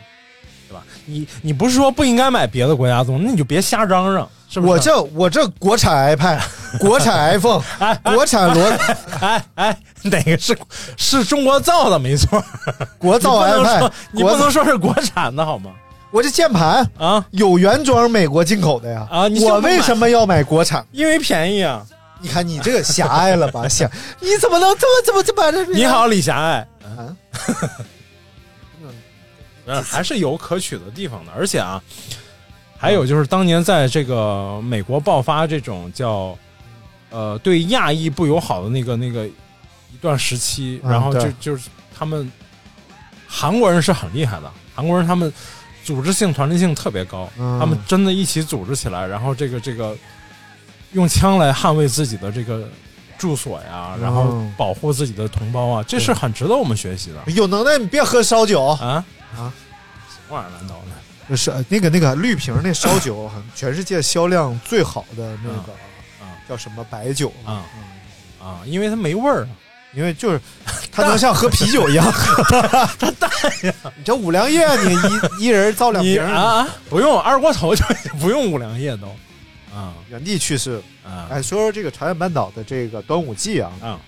[0.68, 0.84] 对吧？
[1.06, 4.72] 你你不是说不应该买别的国家东西，那你就别瞎嚷嚷，是不是？
[4.72, 6.40] 我这我这国产 iPad，
[6.80, 8.64] 国产 iPhone，哎国产罗
[9.20, 10.58] 哎哎，哪个是
[10.98, 11.98] 是中国造的？
[11.98, 12.44] 没错，
[13.00, 15.72] 国造 iPad，你不能说是国产的好吗？
[16.10, 20.86] 我这键盘啊有原装美国进口的呀啊你我为什么要买国产？
[20.92, 21.86] 因为便宜啊！
[22.20, 23.66] 你看你这个狭隘了吧？
[23.70, 23.88] 想，
[24.22, 25.66] 你怎么能这么这么这么这？
[25.74, 26.68] 你好，李狭隘。
[26.84, 27.14] 啊，
[29.68, 31.32] 呃，还是有可取的地方的。
[31.38, 31.80] 而且啊，
[32.76, 36.36] 还有就是当年在这个美国爆发这种叫
[37.12, 41.34] 呃对亚裔不友好的那个那个一段时期，嗯然后就对。
[41.40, 42.32] 就是他们
[43.28, 45.32] 韩国人是很厉害的，韩国人他们
[45.84, 49.96] 组织性、团结性特别高，嗯他们真的一起组织起来，然后这个这个
[50.94, 52.68] 用枪来捍卫自己的这个。
[53.20, 54.54] 住所呀，然后嗯。
[54.56, 57.32] 保护自己的同胞啊，这是很值得我们学习的。
[57.32, 59.04] 有能耐你别喝烧酒啊
[59.36, 59.52] 啊！
[60.10, 60.76] 什么玩意儿难道
[61.30, 61.36] 的？
[61.36, 65.74] 是那个那个绿瓶那烧酒，全世界销量最好的那个
[66.24, 67.66] 啊叫什么白酒啊
[68.42, 69.50] 啊，因为它没味儿啊，
[69.94, 70.40] 因为就是
[70.90, 72.06] 它能像喝啤酒一样，
[72.98, 73.30] 它淡
[73.64, 73.74] 呀。
[73.98, 77.84] 你这五粮液，你一一人造两瓶啊，不用二锅头就
[78.20, 79.08] 不用五粮液都
[79.76, 81.28] 啊，原地去世啊。
[81.30, 84.00] 哎，说说这个朝鲜半岛的这个端午祭啊，啊，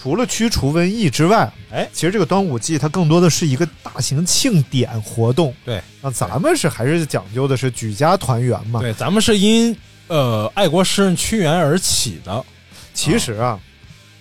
[0.00, 5.54] 除了驱除瘟疫之外，哎，其实这个端午祭它更多的是一个大型庆典活动。
[5.64, 8.80] 对，那咱们是还是讲究的是举家团圆嘛。
[8.80, 9.74] 对，咱们是因
[10.08, 12.44] 呃爱国诗人屈原而起的。
[12.92, 13.58] 其实啊，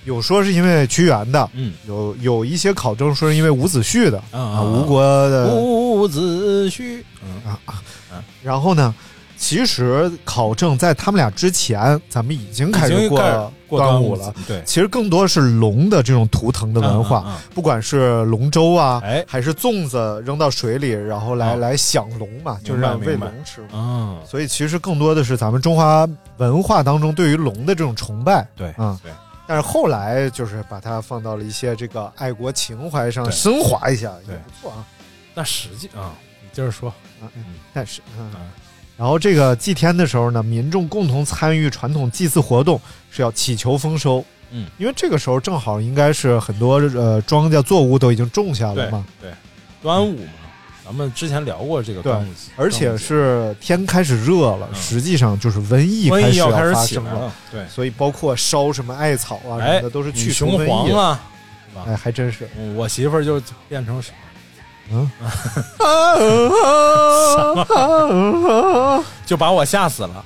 [0.06, 8.96] 有说是因为屈原的，嗯，有有一些考证说是因为伍子胥的啊啊，吴国的伍子胥，嗯啊啊，然后呢？
[9.38, 14.34] 其实考证在他们俩之前，咱们已经开始过过端午了。
[14.48, 17.54] 对，其实更多是龙的这种图腾的文化，嗯嗯嗯。
[17.54, 19.24] 不管是龙舟啊，哎。
[19.28, 21.58] 还是粽子扔到水里，然后来、哦。
[21.58, 23.68] 来享龙嘛，就是让喂龙吃嘛。
[23.74, 26.08] 嗯，所以其实更多的是咱们中华
[26.38, 28.48] 文化当中对于龙的这种崇拜。
[28.56, 29.12] 对，嗯，对。
[29.46, 34.86] 但是后来就是把它放到了一些这个爱国情怀上升华一下，也不错啊。
[35.34, 36.90] 那实际啊，你接着说，
[37.22, 37.44] 啊，嗯。
[37.74, 38.32] 但是，嗯，
[38.96, 42.80] 然后这个祭天的时候呢，民众共同参与传统祭祀活动，
[43.12, 44.24] 是要祈求丰收。
[44.52, 49.32] 嗯，因为这个时候正好应该是很多呃庄稼作物都已经种下了嘛，对，
[49.82, 50.32] 端午嘛，
[50.86, 54.76] 咱们之前聊过这个端午节，而且是天开始热了，嗯。
[54.80, 56.86] 实际上就是瘟疫开始要发生了。
[56.86, 61.00] 起来了，，对，所以包括烧什么艾草啊什哎么的，都是去除瘟疫雄黄。
[61.00, 61.20] 啊，
[61.88, 62.48] 哎，还真是。
[62.56, 64.00] 嗯我媳妇儿就变成
[64.92, 65.10] 嗯，
[69.26, 70.26] 就把我吓死了。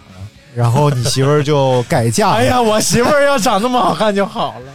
[0.56, 2.36] 然后你媳妇儿就改嫁了。
[2.36, 4.74] 哎呀，我媳妇儿要长那么好看就好了。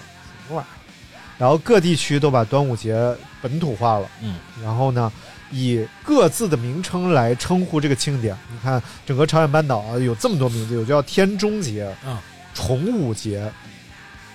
[1.38, 2.94] 然后各地区都把端午节
[3.40, 5.10] 本土化了，嗯，然后呢，
[5.50, 8.36] 以各自的名称来称呼这个庆典。
[8.52, 12.16] 你看，整个朝鲜半岛啊，有这么多名字，有叫天中节、嗯
[12.54, 13.50] 重午节、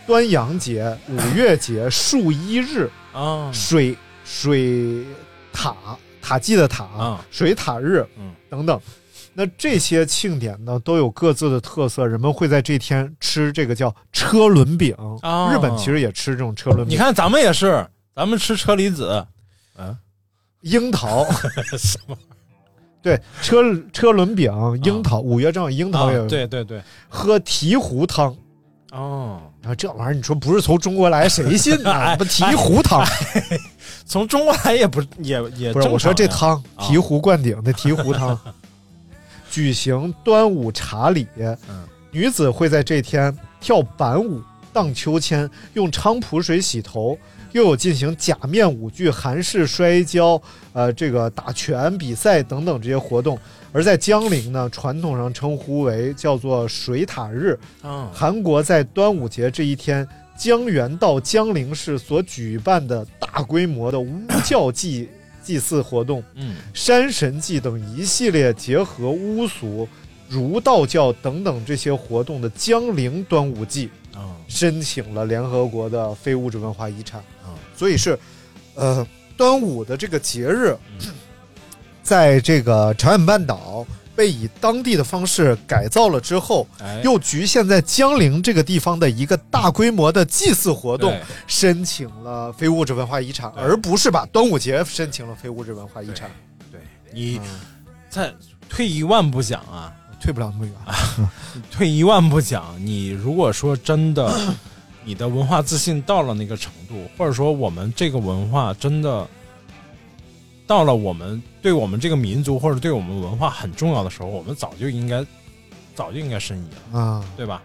[0.05, 3.95] 端阳节、五月节、树一日、啊，水
[4.25, 5.05] 水
[5.57, 5.75] 塔
[6.21, 8.79] 塔祭的塔、啊水塔日嗯等等。
[9.33, 12.07] 那这些庆典呢，都有各自的特色。
[12.07, 16.95] 人们会在这天吃这个叫车轮饼，哦日本其实也吃这种车轮饼。
[16.95, 17.85] 你看咱们也是，
[18.15, 19.25] 咱们吃车厘子，
[19.77, 19.95] 嗯，
[20.61, 21.23] 樱桃，
[21.77, 22.17] 什么
[23.01, 23.61] 对，车
[23.93, 24.51] 车轮饼、
[24.83, 26.23] 樱桃，五月正好樱桃也有。
[26.23, 28.35] 啊对对对，喝醍醐汤，
[28.91, 31.91] 哦，然后这玩意儿你说不是从中国来，谁信呢？
[31.93, 33.05] 哎不醍醐汤，
[34.07, 38.39] 从中国来也不 也也不是我说这汤醍醐灌顶的醍醐汤。
[39.51, 41.57] 举行端午茶礼，嗯
[42.11, 44.41] 女子会在这天跳板舞、
[44.71, 47.17] 荡秋千，用菖蒲水洗头，
[47.51, 50.41] 又有进行假面舞剧、韩式摔跤、
[50.73, 53.37] 呃，这个打拳比赛等等这些活动。
[53.73, 57.57] 而在江陵呢，传统上称呼为叫做水塔日。
[57.83, 60.07] 嗯韩国在端午节这一天，
[60.37, 65.09] 江原道江陵市所举办的大规模的巫教祭
[65.43, 66.57] 祭祀活动，嗯。
[66.73, 69.87] 山神祭等一系列结合巫俗、
[70.29, 77.19] 儒道教等等这些活动的江陵端午祭，啊申请了联合国的非物质文化遗产。
[77.43, 78.17] 啊所以是，
[78.75, 79.05] 呃，
[79.37, 81.13] 端午的这个节日，嗯。
[82.03, 83.85] 在这个朝鲜半岛
[84.17, 91.15] 被以当地的方式改造了之后，哎又局限在江陵这个地方的一个大规模的祭祀活动，
[91.45, 96.31] 申请了非物质文化遗产，而不是把端午节申请了非物质文化遗产。
[96.71, 96.81] 对
[97.13, 97.39] 你
[98.09, 98.33] 再
[98.67, 100.73] 退一万步讲啊，退不了那么远。
[101.69, 104.35] 退一万步讲，你如果说真的，
[105.05, 109.27] 你的文化自信到了那个程度，或者说我们这个文化真的
[110.65, 115.21] 到了我们对我们这个民族或者对我们文化很重要的时候，我们早就应该
[115.93, 117.61] 早就应该申遗了，啊，对吧？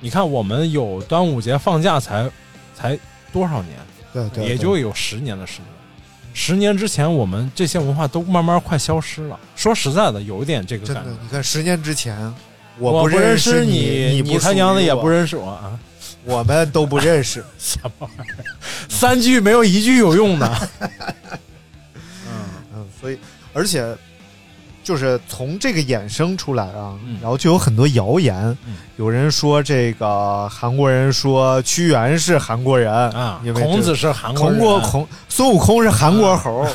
[0.00, 2.30] 你看，我们有端午节放假才
[2.74, 2.98] 才
[3.30, 3.76] 多少年，
[4.10, 5.66] 对对，也就有十年的时间。
[6.32, 9.38] 十年之前，我们这些文化都慢慢快消失了。
[9.54, 12.34] 说实在的，有一点这个感觉。，你看十年之前，
[12.78, 15.78] 我不认识你，你不他娘的也不认识我啊！
[16.24, 17.44] 我们都不认识。
[17.60, 18.46] 什么玩意儿？
[18.88, 20.68] 三句没有一句有用的。
[20.80, 20.88] 嗯
[22.74, 23.18] 嗯，所以
[23.52, 23.84] 而且
[24.84, 28.34] 就是从这个衍生出来啊，嗯然后就有很多谣言，
[28.66, 36.66] 嗯有人说这个韩国人说屈原是韩国人啊因为孔子是韩国人孔国孔孙悟空是韩国猴。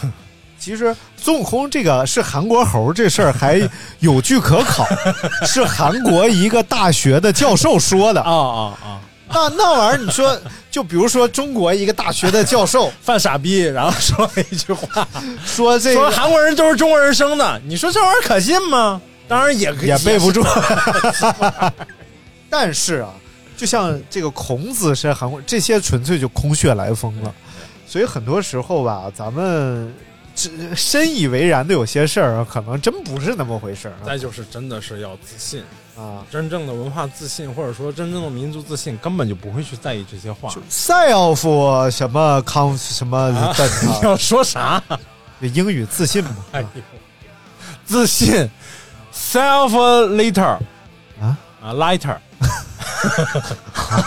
[0.60, 3.62] 其实孙悟空这个是韩国猴这事儿还
[4.00, 4.86] 有据可考，
[5.46, 8.22] 是韩国一个大学的教授说的。
[8.22, 9.00] 啊啊啊！
[9.34, 10.40] 那那玩意儿，你说，
[10.72, 15.08] 就比如说中国一个大学的教授 犯傻逼，然后说了一句话，
[15.46, 19.02] 说这个说韩国人都是中国人生的，你说这玩意儿可信吗？
[19.28, 20.44] 当然也也背不住。
[22.50, 23.14] 但是啊，
[23.58, 27.34] 就像这个孔子是韩国，这些纯粹就空穴来风了。
[27.86, 29.94] 所以很多时候吧，咱们
[30.36, 35.62] 只深以为然的有些事儿啊，可能真不是那么回事儿啊再就是真的是要自信，
[35.98, 36.24] 啊。
[36.32, 40.54] 真正的文化自信，或者说真正的民族自信，根本就不会去在意这些话。
[40.70, 44.82] self 什么 con 什么啊、 你要说啥？
[45.41, 46.36] 英语自信嘛。
[46.52, 46.68] 哎呦，
[47.86, 48.50] 自信
[49.14, 49.72] ，self
[50.16, 50.58] later
[51.22, 52.18] 啊啊 lighter，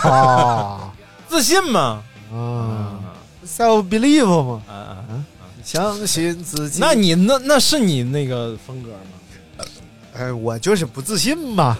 [0.09, 0.91] 啊
[1.27, 2.03] 自信嘛。
[2.33, 2.99] 啊
[3.45, 5.25] ，self believe 嘛，啊啊！
[5.63, 6.79] 相信自己。
[6.79, 9.19] 那你那那是你那个风格吗？
[10.15, 11.77] 哎，我就是不自信嘛。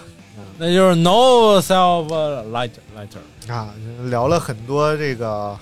[0.57, 2.07] 那就是 no self
[2.51, 3.73] lighter lighter 啊，
[4.05, 5.57] 聊了很多这个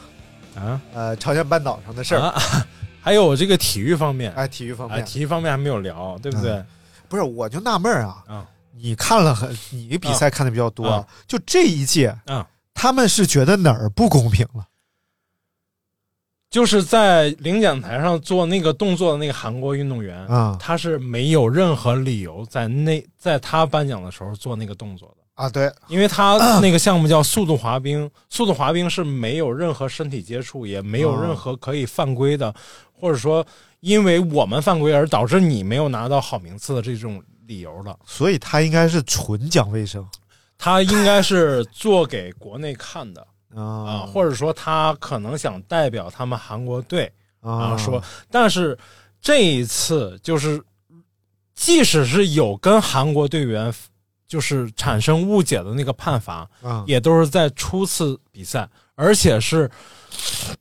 [0.56, 0.80] 啊？
[0.94, 2.42] 呃朝鲜半岛上的事儿，啊，
[3.02, 6.52] 还有这个体育方面，哎，体育方哎，面，体育方面还没有聊，对不对？
[6.52, 6.66] 嗯。
[7.08, 8.46] 不是，我就纳闷儿啊，嗯
[8.76, 11.06] 你看了很，你比赛看的比较多，啊。
[11.28, 14.66] 就这一届，嗯，他们是觉得哪儿不公平了？
[16.50, 25.16] 就是在领奖台上做那个动作的那个韩国运动员啊他是没有任何理由在那在他颁奖的时候做那个动作的。
[25.36, 32.54] 啊，对，因为他那个项目叫速度滑冰， 速度滑冰是没有任何身体接触，也没有任何可以犯规的，
[32.92, 33.46] 或者说
[33.80, 37.98] 因为我们犯规而导致你没有拿到好名次的这种理由的。
[38.06, 40.06] 所以他应该是纯讲卫生
[40.58, 43.26] 他应该是做给国内看的
[43.56, 48.78] 啊，啊或者说他可能想代表他们韩国队啊啊说，但是
[49.22, 50.62] 这一次就是，
[51.56, 53.74] 即使是有跟韩国队员
[54.28, 59.70] 就是产生误解的那个判罚，啊也都是在初次比赛，而且是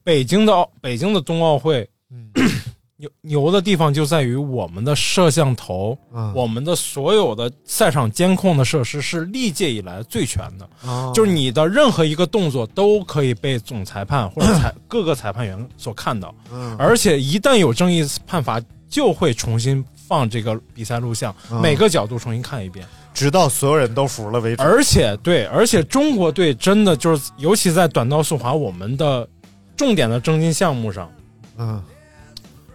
[0.02, 1.88] 北京的奥北京的冬奥会。
[2.10, 2.30] 嗯
[3.00, 16.76] 牛牛的地方就在于我们的摄像头，啊我们的所有的赛场监控的设施是历届以来最全的，啊就是你的任何一个动作都可以被总裁判或者裁 各个裁判员所看到，嗯。
[16.76, 21.60] 而且一旦有争议判罚，就会重新放这个比赛录像，嗯。
[21.60, 22.84] 每个角度重新看一遍。
[23.14, 24.62] 直到所有人都服了为止。
[24.62, 29.28] 而且对，而且中国队真的就是，尤其在短道速滑我们的
[29.76, 31.10] 重点的争金项目上，
[31.56, 31.82] 嗯，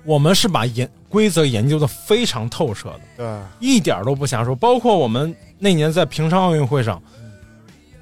[0.06, 4.56] 我们是把研规则研究的非常透彻的，对，一点儿都不瞎说。
[4.56, 7.02] 包括我们那年在平昌奥运会上，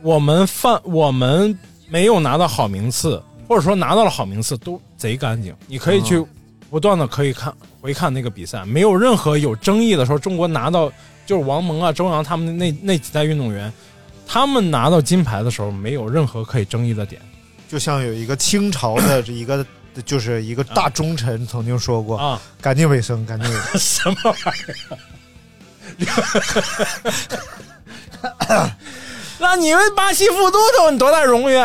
[0.02, 1.56] 我们犯我们
[1.90, 5.54] 没有拿到好名次，或者说拿到了好名次，都贼干净。
[5.68, 6.26] 你可以去
[6.70, 10.92] 不断的可以看回看那个比赛，没有任何有争议的时候，中国拿到
[11.26, 13.72] 就是王蒙啊、周洋他们那那几代运动员，
[14.26, 17.22] 他们拿到金牌的时候，没有任何可以争议的点
[17.68, 19.64] 就像有一个清朝的这一个。
[20.06, 23.80] 就是一个大忠臣曾经说过啊，干净卫生，干净卫生。
[23.80, 24.36] 什么玩
[25.98, 26.06] 意
[28.50, 28.72] 儿？
[29.40, 31.56] 那你们巴西副都统，你多大荣誉？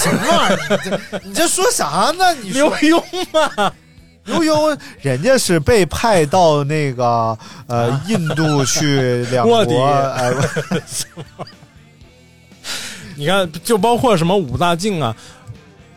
[0.00, 1.20] 什么玩意儿？
[1.24, 2.32] 你这说啥呢？
[2.34, 3.02] 你 刘墉
[3.32, 3.72] 嘛？
[4.24, 10.32] 刘墉，人家是被派到那个呃印度去两国，哎，
[13.16, 15.14] 你看，就包括什么五大靖啊，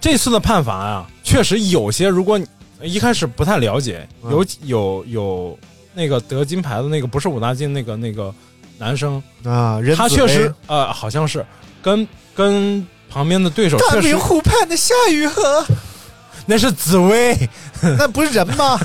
[0.01, 2.45] 这次的判罚呀、确实有些，如果你
[2.81, 4.31] 一开始不太了解，嗯。
[4.31, 5.59] 有有有
[5.93, 8.33] 那个得金牌的那个不是武大靖那个那个
[8.77, 11.45] 男生，啊，他确实呃好像是
[11.81, 15.63] 跟跟旁边的对手大确实明湖畔的夏雨荷，
[16.47, 17.37] 那是紫薇，
[17.97, 18.79] 那不是人吗？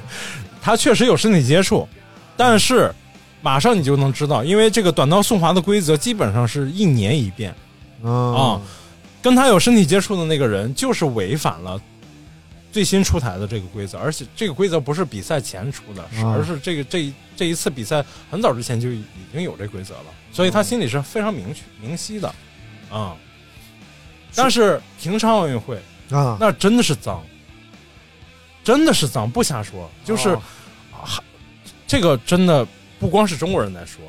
[0.60, 1.88] 他确实有身体接触，
[2.36, 2.92] 但是
[3.40, 7.54] 马上你就能知道，因为这个短道速滑的规则基本上是一年一变
[8.02, 8.60] 啊、啊
[9.26, 11.82] 跟他有身体接触的那个人就是违反了
[12.70, 19.02] 最新出台的这个规则，而且这个规则不是比赛前出的，而是这个这一这一次比赛很早之前就已
[19.32, 22.32] 经有这规则了，所以他心里是非常明确明晰的。
[22.88, 23.16] 啊、
[24.32, 25.76] 但是平昌奥运会
[26.10, 27.20] 啊，那真的是脏，
[28.62, 30.38] 真的是脏，不瞎说，就是、
[31.84, 32.64] 这个真的
[33.00, 34.04] 不光是中国人在说，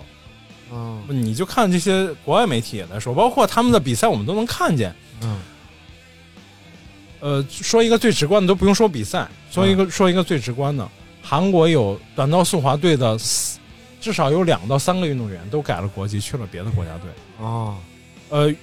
[0.72, 1.04] 嗯。
[1.08, 4.94] 你就看这些国外媒体也在说，包括他们的比赛我们都能看见。
[5.22, 5.40] 嗯。
[7.20, 9.90] 呃，说一个最直观的，都不用说比赛，说一个、嗯。
[9.92, 10.88] 说一个最直观的，
[11.22, 13.60] 韩国有短道速滑队的四，
[14.00, 17.10] 至少有两到三个运动员都改了国籍，去了别的国家队。
[17.40, 17.76] 哦。
[18.30, 18.54] 呃，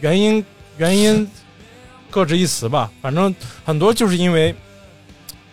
[0.00, 0.44] 原因
[0.76, 1.28] 原因
[2.10, 3.34] 各执一词吧，反正
[3.64, 4.54] 很多就是因为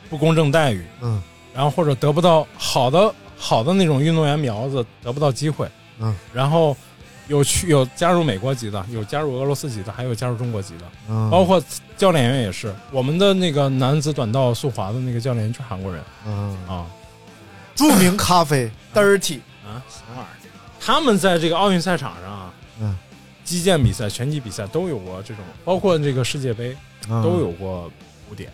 [0.10, 1.22] 不公正待遇，嗯。
[1.54, 5.68] 然后或者得不到好的好的那种运动员苗子得不到机会，
[6.00, 6.76] 嗯，然后
[7.28, 11.62] 有去有加入美国籍的，有加入俄罗斯籍的，还有加入中国籍的，嗯，包括
[11.98, 16.04] 教练员也是，我们的那个男子短道速滑的那个教练员就是韩国人。
[16.26, 16.86] 嗯，啊。
[17.76, 19.82] 著名咖啡 dirty，啊。
[19.90, 20.50] 什么玩意儿？
[20.80, 22.98] 他们在这个奥运赛场上啊，嗯，
[23.44, 26.76] 击剑比赛、拳击比赛都有过这种，包括这个世界杯
[27.10, 27.22] 嗯。
[27.22, 27.92] 都有过
[28.32, 28.52] 污点，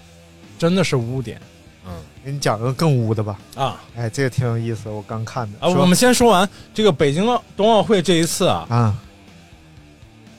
[0.58, 1.42] 真的是污点，
[1.86, 1.92] 嗯。
[2.24, 3.40] 给你讲个更污的吧。
[3.56, 3.82] 啊。
[3.96, 5.58] 哎，这个挺有意思，我刚看的。
[5.60, 5.70] 啊！
[5.70, 8.96] 我们先说完这个北京奥冬奥会这一次啊，啊，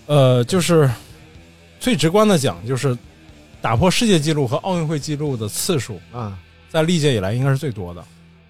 [0.06, 0.90] 呃，就是
[1.78, 2.96] 最直观的讲，就是
[3.60, 6.38] 打破世界纪录和奥运会纪录的次数，啊。
[6.70, 8.04] 在历届以来应该是最多的。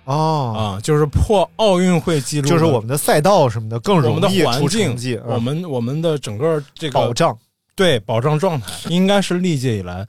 [0.05, 7.37] 哦，啊，就是破奥运会纪录，就是我们的赛道什么的更我们的容易出环境成绩，，我们我们的整个这个保障。
[7.77, 10.07] 对保障状态，应该是历届以来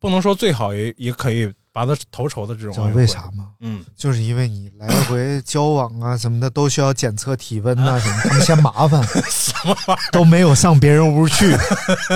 [0.00, 2.90] 不能说最好，也也可以拔得头筹的这种。
[2.94, 3.48] 为啥吗？
[3.60, 11.54] 嗯，就是因为你来回交往啊什么的都需要检测体温呐、 什么，他们嫌麻烦，什么玩意都没有上别人屋去，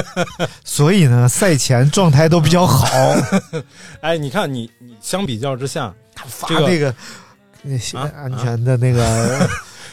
[0.64, 2.86] 所以呢，赛前状态都比较好。
[2.96, 3.42] 儿？
[4.00, 5.92] 哎，你看你你相比较之下，
[6.26, 6.94] 发这个那个
[7.60, 9.46] 那些啊安全的那个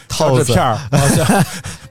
[0.08, 0.80] 套子这片儿，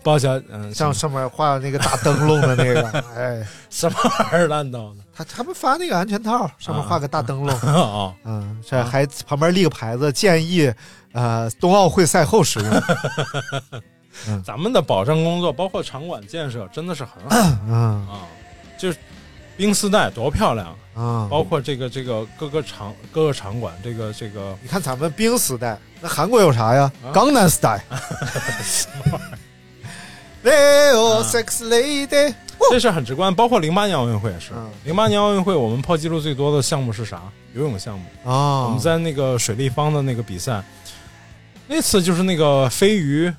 [0.03, 8.13] 包小嗯，像上面画那个大灯笼的那个，哎，什么玩意儿烂刀的他他们发那个安全套，上面画个大灯笼，啊？
[8.25, 10.71] 嗯，这还旁边立个牌子，建议
[11.13, 12.71] 呃冬奥会赛后使用。
[14.45, 18.27] 咱们的保障工作，包括场馆建设，真的是很好嗯啊。
[18.79, 18.99] 就是
[19.57, 27.09] 冰丝带多漂亮，啊，包括这个这个各个场各个场馆，这个这个你看咱们冰丝带，那韩国有啥呀啊？
[27.15, 27.81] 江南 style。
[30.47, 32.33] Leo sex lady，
[32.71, 33.35] 这是很直观。
[33.35, 37.21] 包括零八年奥运会也是嗯，零八年奥运会我们破纪录最多的项目是啥？
[37.53, 38.05] 游泳项目。
[38.25, 40.63] 啊，我们在那个水立方的那个比赛，
[41.67, 43.33] 那次就是那个飞鱼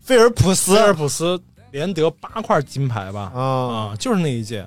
[0.00, 1.38] 菲尔普斯菲尔普斯
[1.72, 3.30] 连得八块金牌吧？
[3.34, 4.66] 啊，啊，就是那一届。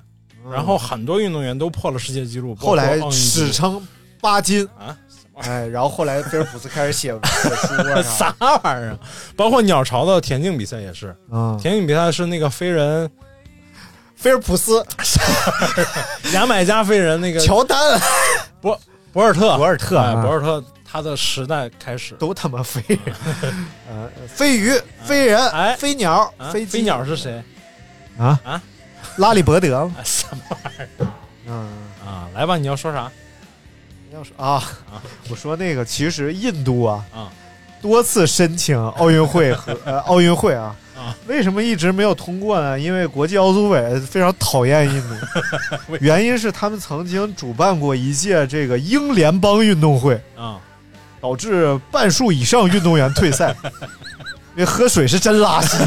[0.51, 3.81] 然后很多运动员都破了世界纪录，后来史称
[4.19, 4.95] 八金啊，
[5.43, 8.99] 哎，然后后来菲尔普斯开始写写书啊啥 啥玩意儿啊？
[9.35, 13.09] 包括鸟巢的田径比赛也是，啊，田径比赛是那个飞人
[14.15, 14.85] 菲尔普斯、
[16.33, 17.77] 牙买加飞人那个乔丹、
[18.61, 18.79] 博
[19.11, 22.13] 博尔特，博尔特博尔特他的时代开始。
[22.15, 22.99] 都他妈飞人，
[23.89, 27.43] 呃，飞鱼、飞人、哎飞鸟、啊飞飞鸟是谁？
[28.19, 28.61] 啊啊，
[29.17, 31.07] 拉里伯德， 啊什么玩意儿
[31.47, 31.55] 嗯。
[32.05, 32.27] 啊？
[32.35, 33.09] 来吧，你要说啥？
[34.13, 34.61] 要说啊，
[35.29, 37.29] 我说那个，其实印度啊，啊。
[37.81, 41.15] 多次申请奥运会和呃奥运会啊，啊。
[41.27, 42.79] 为什么一直没有通过呢？
[42.79, 45.15] 因为国际奥组委非常讨厌印度，
[45.99, 50.59] 原因是他们曾经主办过一届这个英联邦运动会，啊，
[51.19, 53.55] 导致半数以上运动员退赛，
[54.55, 55.77] 因为喝水是真拉稀。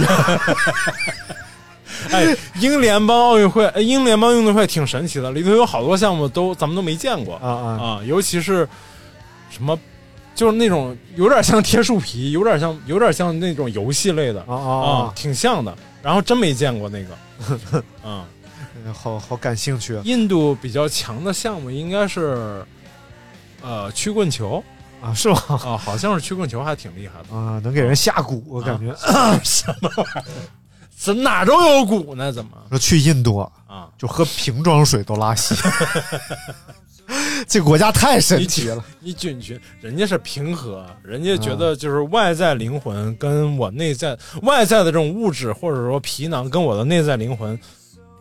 [2.10, 8.68] 哎，英联邦奥运会，呃英联邦运动会挺神奇的，里头有好多项目都咱们都没见过啊啊啊，尤其是
[9.50, 9.78] 什么，
[10.34, 14.70] 就是那种有点像贴树皮，有点像有点像那种游戏类的啊啊
[15.06, 15.12] 啊，！
[15.14, 15.74] 挺像的。
[16.02, 18.22] 然后真没见过那个，嗯，
[18.92, 22.62] 好好感兴趣印度比较强的项目应该是，
[23.62, 24.62] 呃，曲棍球
[25.00, 25.14] 啊？
[25.14, 25.38] 是吗？
[25.48, 27.34] 啊，好像是曲棍球还挺厉害的。
[27.34, 28.94] 啊，能给人下蛊，我感觉。
[29.42, 30.24] 什么玩意儿？
[30.96, 32.32] 怎哪都有鼓呢？
[32.32, 33.88] 怎么说去印度啊？
[33.98, 35.54] 就喝瓶装水都拉稀，
[37.46, 38.82] 这国家太神奇了。
[39.00, 47.58] 你菌群，人家是平和，人家觉得就是外在灵魂跟我内在外在的这种物质或者说皮囊跟我的内在灵魂，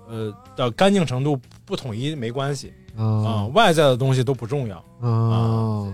[0.10, 5.88] 呃的干净程度不统一没关系啊、啊外在的东西都不重要，啊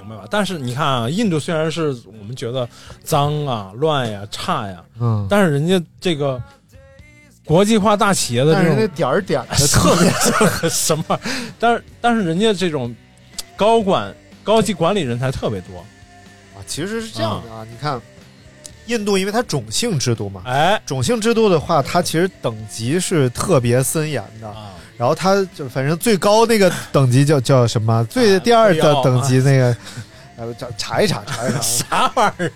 [0.00, 0.24] 明白吧？
[0.30, 2.68] 但是你看啊，印度虽然是我们觉得
[3.02, 6.42] 脏啊、乱呀、差呀，嗯，但是人家这个
[7.44, 11.20] 国际化大企业的这种点儿点儿的特别什么，
[11.58, 12.94] 但是但是人家这种
[13.56, 18.00] 高管、高级管理人才特别多，啊，其实是这样的啊，你看，
[18.86, 24.48] 印度因为它种姓制度嘛，哎种姓制度的话，它其实等级是特别森严的。
[24.48, 28.04] 啊，然后他就反正最高那个等级叫叫什么？
[28.04, 29.76] 最啊第二的等级那个，
[30.36, 31.60] 呃，查查一查，查一查。
[31.62, 32.52] 啥玩意儿？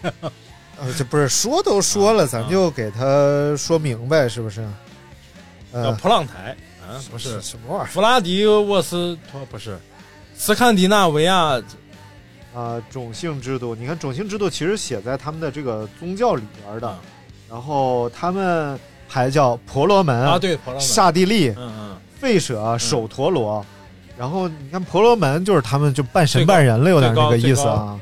[0.80, 4.62] 呃，这不是说都说了，咱就给他说明白，是不是？
[5.72, 9.78] 叫呃，普朗台啊，不是什么玩意儿弗拉迪沃斯托，不是
[10.34, 11.62] 斯堪的纳维亚儿
[12.54, 12.82] 啊？
[12.90, 16.98] 种姓制度，你看种姓制度其实写在他们的这个宗教里边的啊，
[17.48, 18.76] 然后他们
[19.06, 21.89] 还叫婆罗门啊，对，婆罗门刹帝利、嗯嗯，
[22.20, 23.64] 吠舍、首陀罗，
[24.18, 27.98] 然后你看婆罗门就是他们就半神半人了，有点那个意思啊。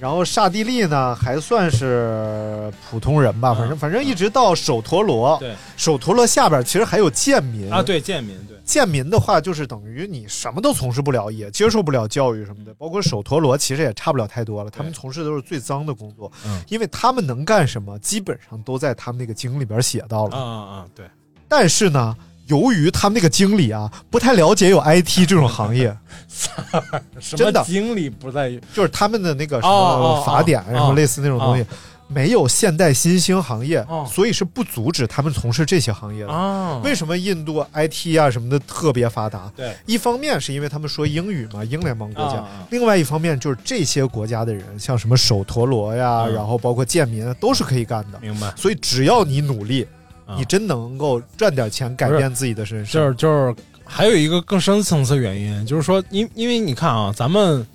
[0.00, 5.54] 然后刹帝利呢还算是普通人吧，嗯反正反正一直到首陀罗，对。
[5.76, 7.72] 首陀罗下边其实还有贱民。
[7.72, 8.56] 啊，对贱民，对。
[8.64, 14.70] 贱民的话，就是等于你什么都从事不了，也接受不了教育什么的，包括首陀罗其实也差不了太多了。
[14.70, 16.60] 他们从事的都是最脏的工作，嗯。
[16.68, 20.36] 因为他们能干什么，基本上都在他们那个经里边写到了。
[20.36, 21.06] 啊啊啊，对，
[21.46, 22.16] 但是呢，
[22.46, 25.96] 由于他们那个经理啊不太了解有 IT 这种行业，
[27.20, 31.66] 什真的么经理不在于就是他们的那个什么法典，哦什么类似那种东西哦，
[32.08, 36.32] 没有现代新兴行业哦，所以是不阻止他们从事这些行业的。
[36.32, 39.50] 啊，为什么印度 IT 啊什么的特别发达？
[39.56, 48.18] 对一方面是因为他们说英语嘛，英联邦国家；另外一方面就是这些国家的人，像什么首陀罗呀，嗯然后包括贱民，都是可以干的。
[48.20, 48.52] 明白？
[48.56, 50.01] 所以只要你努力，啊
[50.36, 52.92] 你真能够赚点钱，改变自己的身世。
[52.92, 53.54] 就是就是
[53.84, 57.66] 还有一个更深层次原因，就是说，因因为你看啊，咱们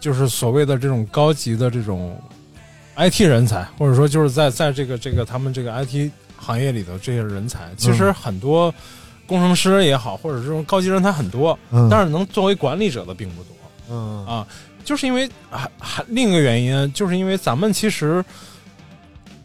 [0.00, 2.20] 就是所谓的这种高级的这种
[2.96, 8.72] IT 人才，或者说就是在在这个这个他们这个 IT 行业里头这些人才，其实很多
[9.26, 13.52] 工程师也好，或者这种高级人才很多，嗯但是能作为管理者的并不多。
[13.90, 14.46] 嗯啊，
[14.84, 18.24] 就是因为还还另一个原因，就是因为咱们其实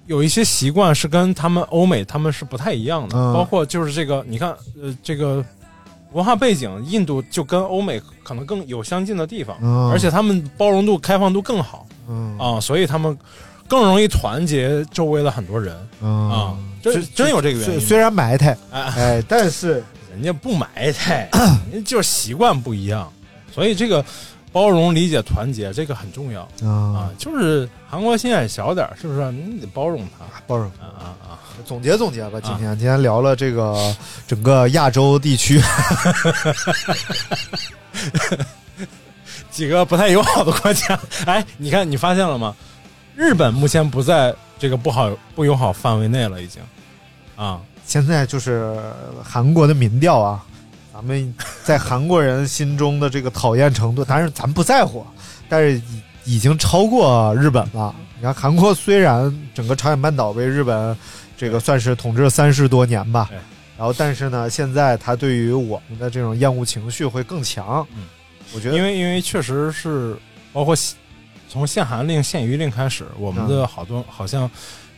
[0.05, 3.33] 有一些习惯是跟他们欧美他们是不太一样的，嗯。
[3.33, 4.49] 包括就是这个，你看，
[4.81, 5.43] 呃，这个
[6.11, 9.89] 文化背景，印度就跟欧美可能更有相近的地方，嗯。
[9.91, 12.37] 而且他们包容度、开放度更好嗯。
[12.37, 13.17] 啊，所以他们
[13.67, 16.29] 更容易团结周围的很多人嗯。
[16.29, 17.65] 啊，真真有这个原因。
[17.65, 21.29] 虽虽然埋汰，哎，哎，但是人家不埋汰，
[21.71, 23.11] 人家就是习惯不一样，
[23.51, 24.03] 所以这个
[24.53, 27.11] 包容、理解、团结这个很重要啊啊。
[27.17, 29.31] 就是韩国心眼小点儿，是不是？
[29.31, 30.67] 你得包容他包容。
[30.79, 31.39] 啊啊啊！
[31.65, 33.95] 总结总结吧，今天今天聊了这个
[34.27, 35.61] 整个亚洲地区，
[39.49, 40.99] 几个不太友好的国家。
[41.25, 42.55] 哎，你看，你发现了吗？
[43.15, 46.61] 日本目前不在这个不好不友好范围内了，已经
[47.35, 47.61] 啊。
[47.85, 48.75] 现在就是
[49.23, 50.43] 韩国的民调啊，
[50.93, 51.33] 咱们
[51.63, 55.03] 在韩国人心中的这个讨厌程度，当然咱不在乎，
[55.49, 57.93] 但是已已经超过日本了。
[58.17, 60.95] 你看，韩国虽然整个朝鲜半岛被日本
[61.35, 63.27] 这个算是统治了三十多年吧，
[63.75, 67.85] 然后但是呢，现在他对于我们的这种厌恶情绪会更强。
[67.97, 68.03] 嗯，
[68.53, 70.15] 我觉得因为因为确实是
[70.53, 70.75] 包括
[71.49, 74.49] 从限韩令、限娱令开始，我们的好多、好像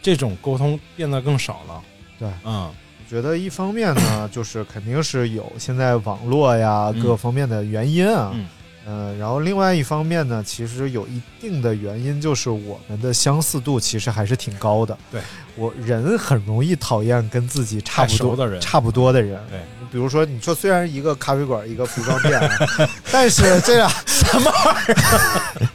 [0.01, 1.81] 这种沟通变得更少了。
[2.19, 2.73] 对，嗯，我
[3.15, 8.45] 觉得一方面呢， 就是肯定是有现在网络呀嗯各方面的原因啊，嗯
[8.85, 14.97] 呃，然后另外一方面呢，其实有一定的原因，就是我们的相似度其实还是挺高的。
[15.09, 15.21] 对，
[15.55, 19.39] 我人很容易讨厌跟自己差不多的人差不多的人。
[19.49, 19.59] 对，
[19.89, 22.49] 比如说你说虽然一个咖啡馆一个服装店、啊，
[23.13, 25.67] 但是这俩 什么玩意儿？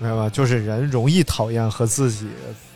[0.00, 0.28] 明白吧？
[0.30, 2.26] 就是人容易讨厌和自己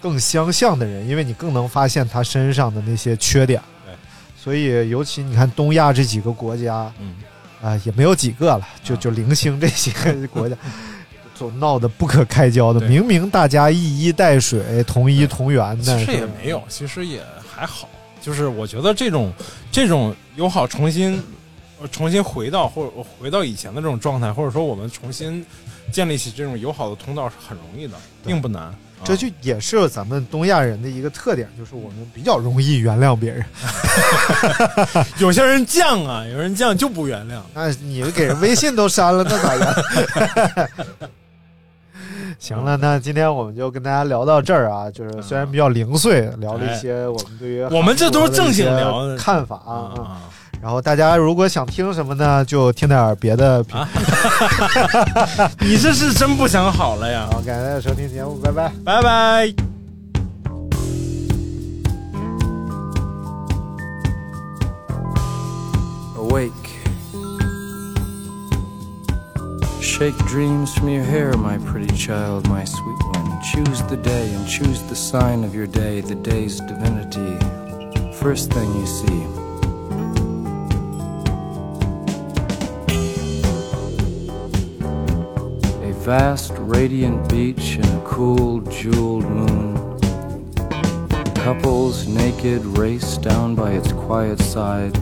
[0.01, 3.61] 更相像的人，因为你更能发现他身上的那些缺点。
[3.87, 3.95] 对，
[4.37, 7.15] 所以尤其你看东亚这几个国家，嗯，
[7.63, 9.91] 啊、也没有几个了，就就零星这些
[10.27, 10.55] 国家，
[11.35, 12.81] 总闹得不可开交的。
[12.83, 17.89] 明明大家一衣带水、同衣同源的，其实也没有，其实也还好。
[18.21, 19.33] 就是我觉得这种
[19.73, 21.23] 这种友好重新呃
[21.91, 25.45] 重新回到或者回到以前的这种状态，或者说我们重新
[25.93, 27.95] 建立起这种友好的通道是很容易的，
[28.25, 28.63] 并不难。
[28.63, 28.75] 啊
[29.05, 33.45] 这就也是咱们东亚人的一个特点，就是我们比较容易原谅别人。
[35.21, 37.39] 有些人犟啊，有人犟就不原谅。
[37.53, 39.69] 那你给人微信都删了，那咋原？
[42.39, 50.23] 行了，那今天我们就跟大家聊到这儿啊，就是虽然比较零碎，聊了一些我们对于哎我们这都是正经聊的看法啊
[50.65, 53.79] 然后大家如果想听什么呢，就听点别的频。
[53.79, 53.87] 啊
[55.61, 57.29] 你这是真不想好了呀！
[57.31, 58.73] 好，感谢大家收听节目，拜拜。
[58.83, 59.55] 拜拜。
[66.17, 66.51] Awake.
[69.83, 73.39] Shake dreams from your hair, my pretty child, my sweet one.
[73.43, 77.37] Choose the day and choose the sign of your day, the day's divinity.
[78.15, 79.44] First thing you see.
[86.05, 89.99] Vast, radiant beach and cool, jeweled moon.
[91.35, 94.95] Couples naked race down by its quiet side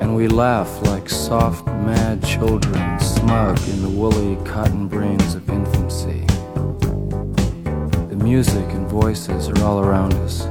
[0.00, 6.24] and we laugh like soft, mad children, smug in the woolly cotton brains of infancy.
[8.08, 10.49] The music and voices are all around us.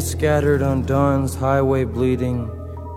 [0.00, 2.50] Scattered on dawn's highway bleeding,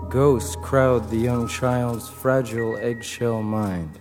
[0.08, 4.00] ghosts crowd the young child's fragile eggshell mind.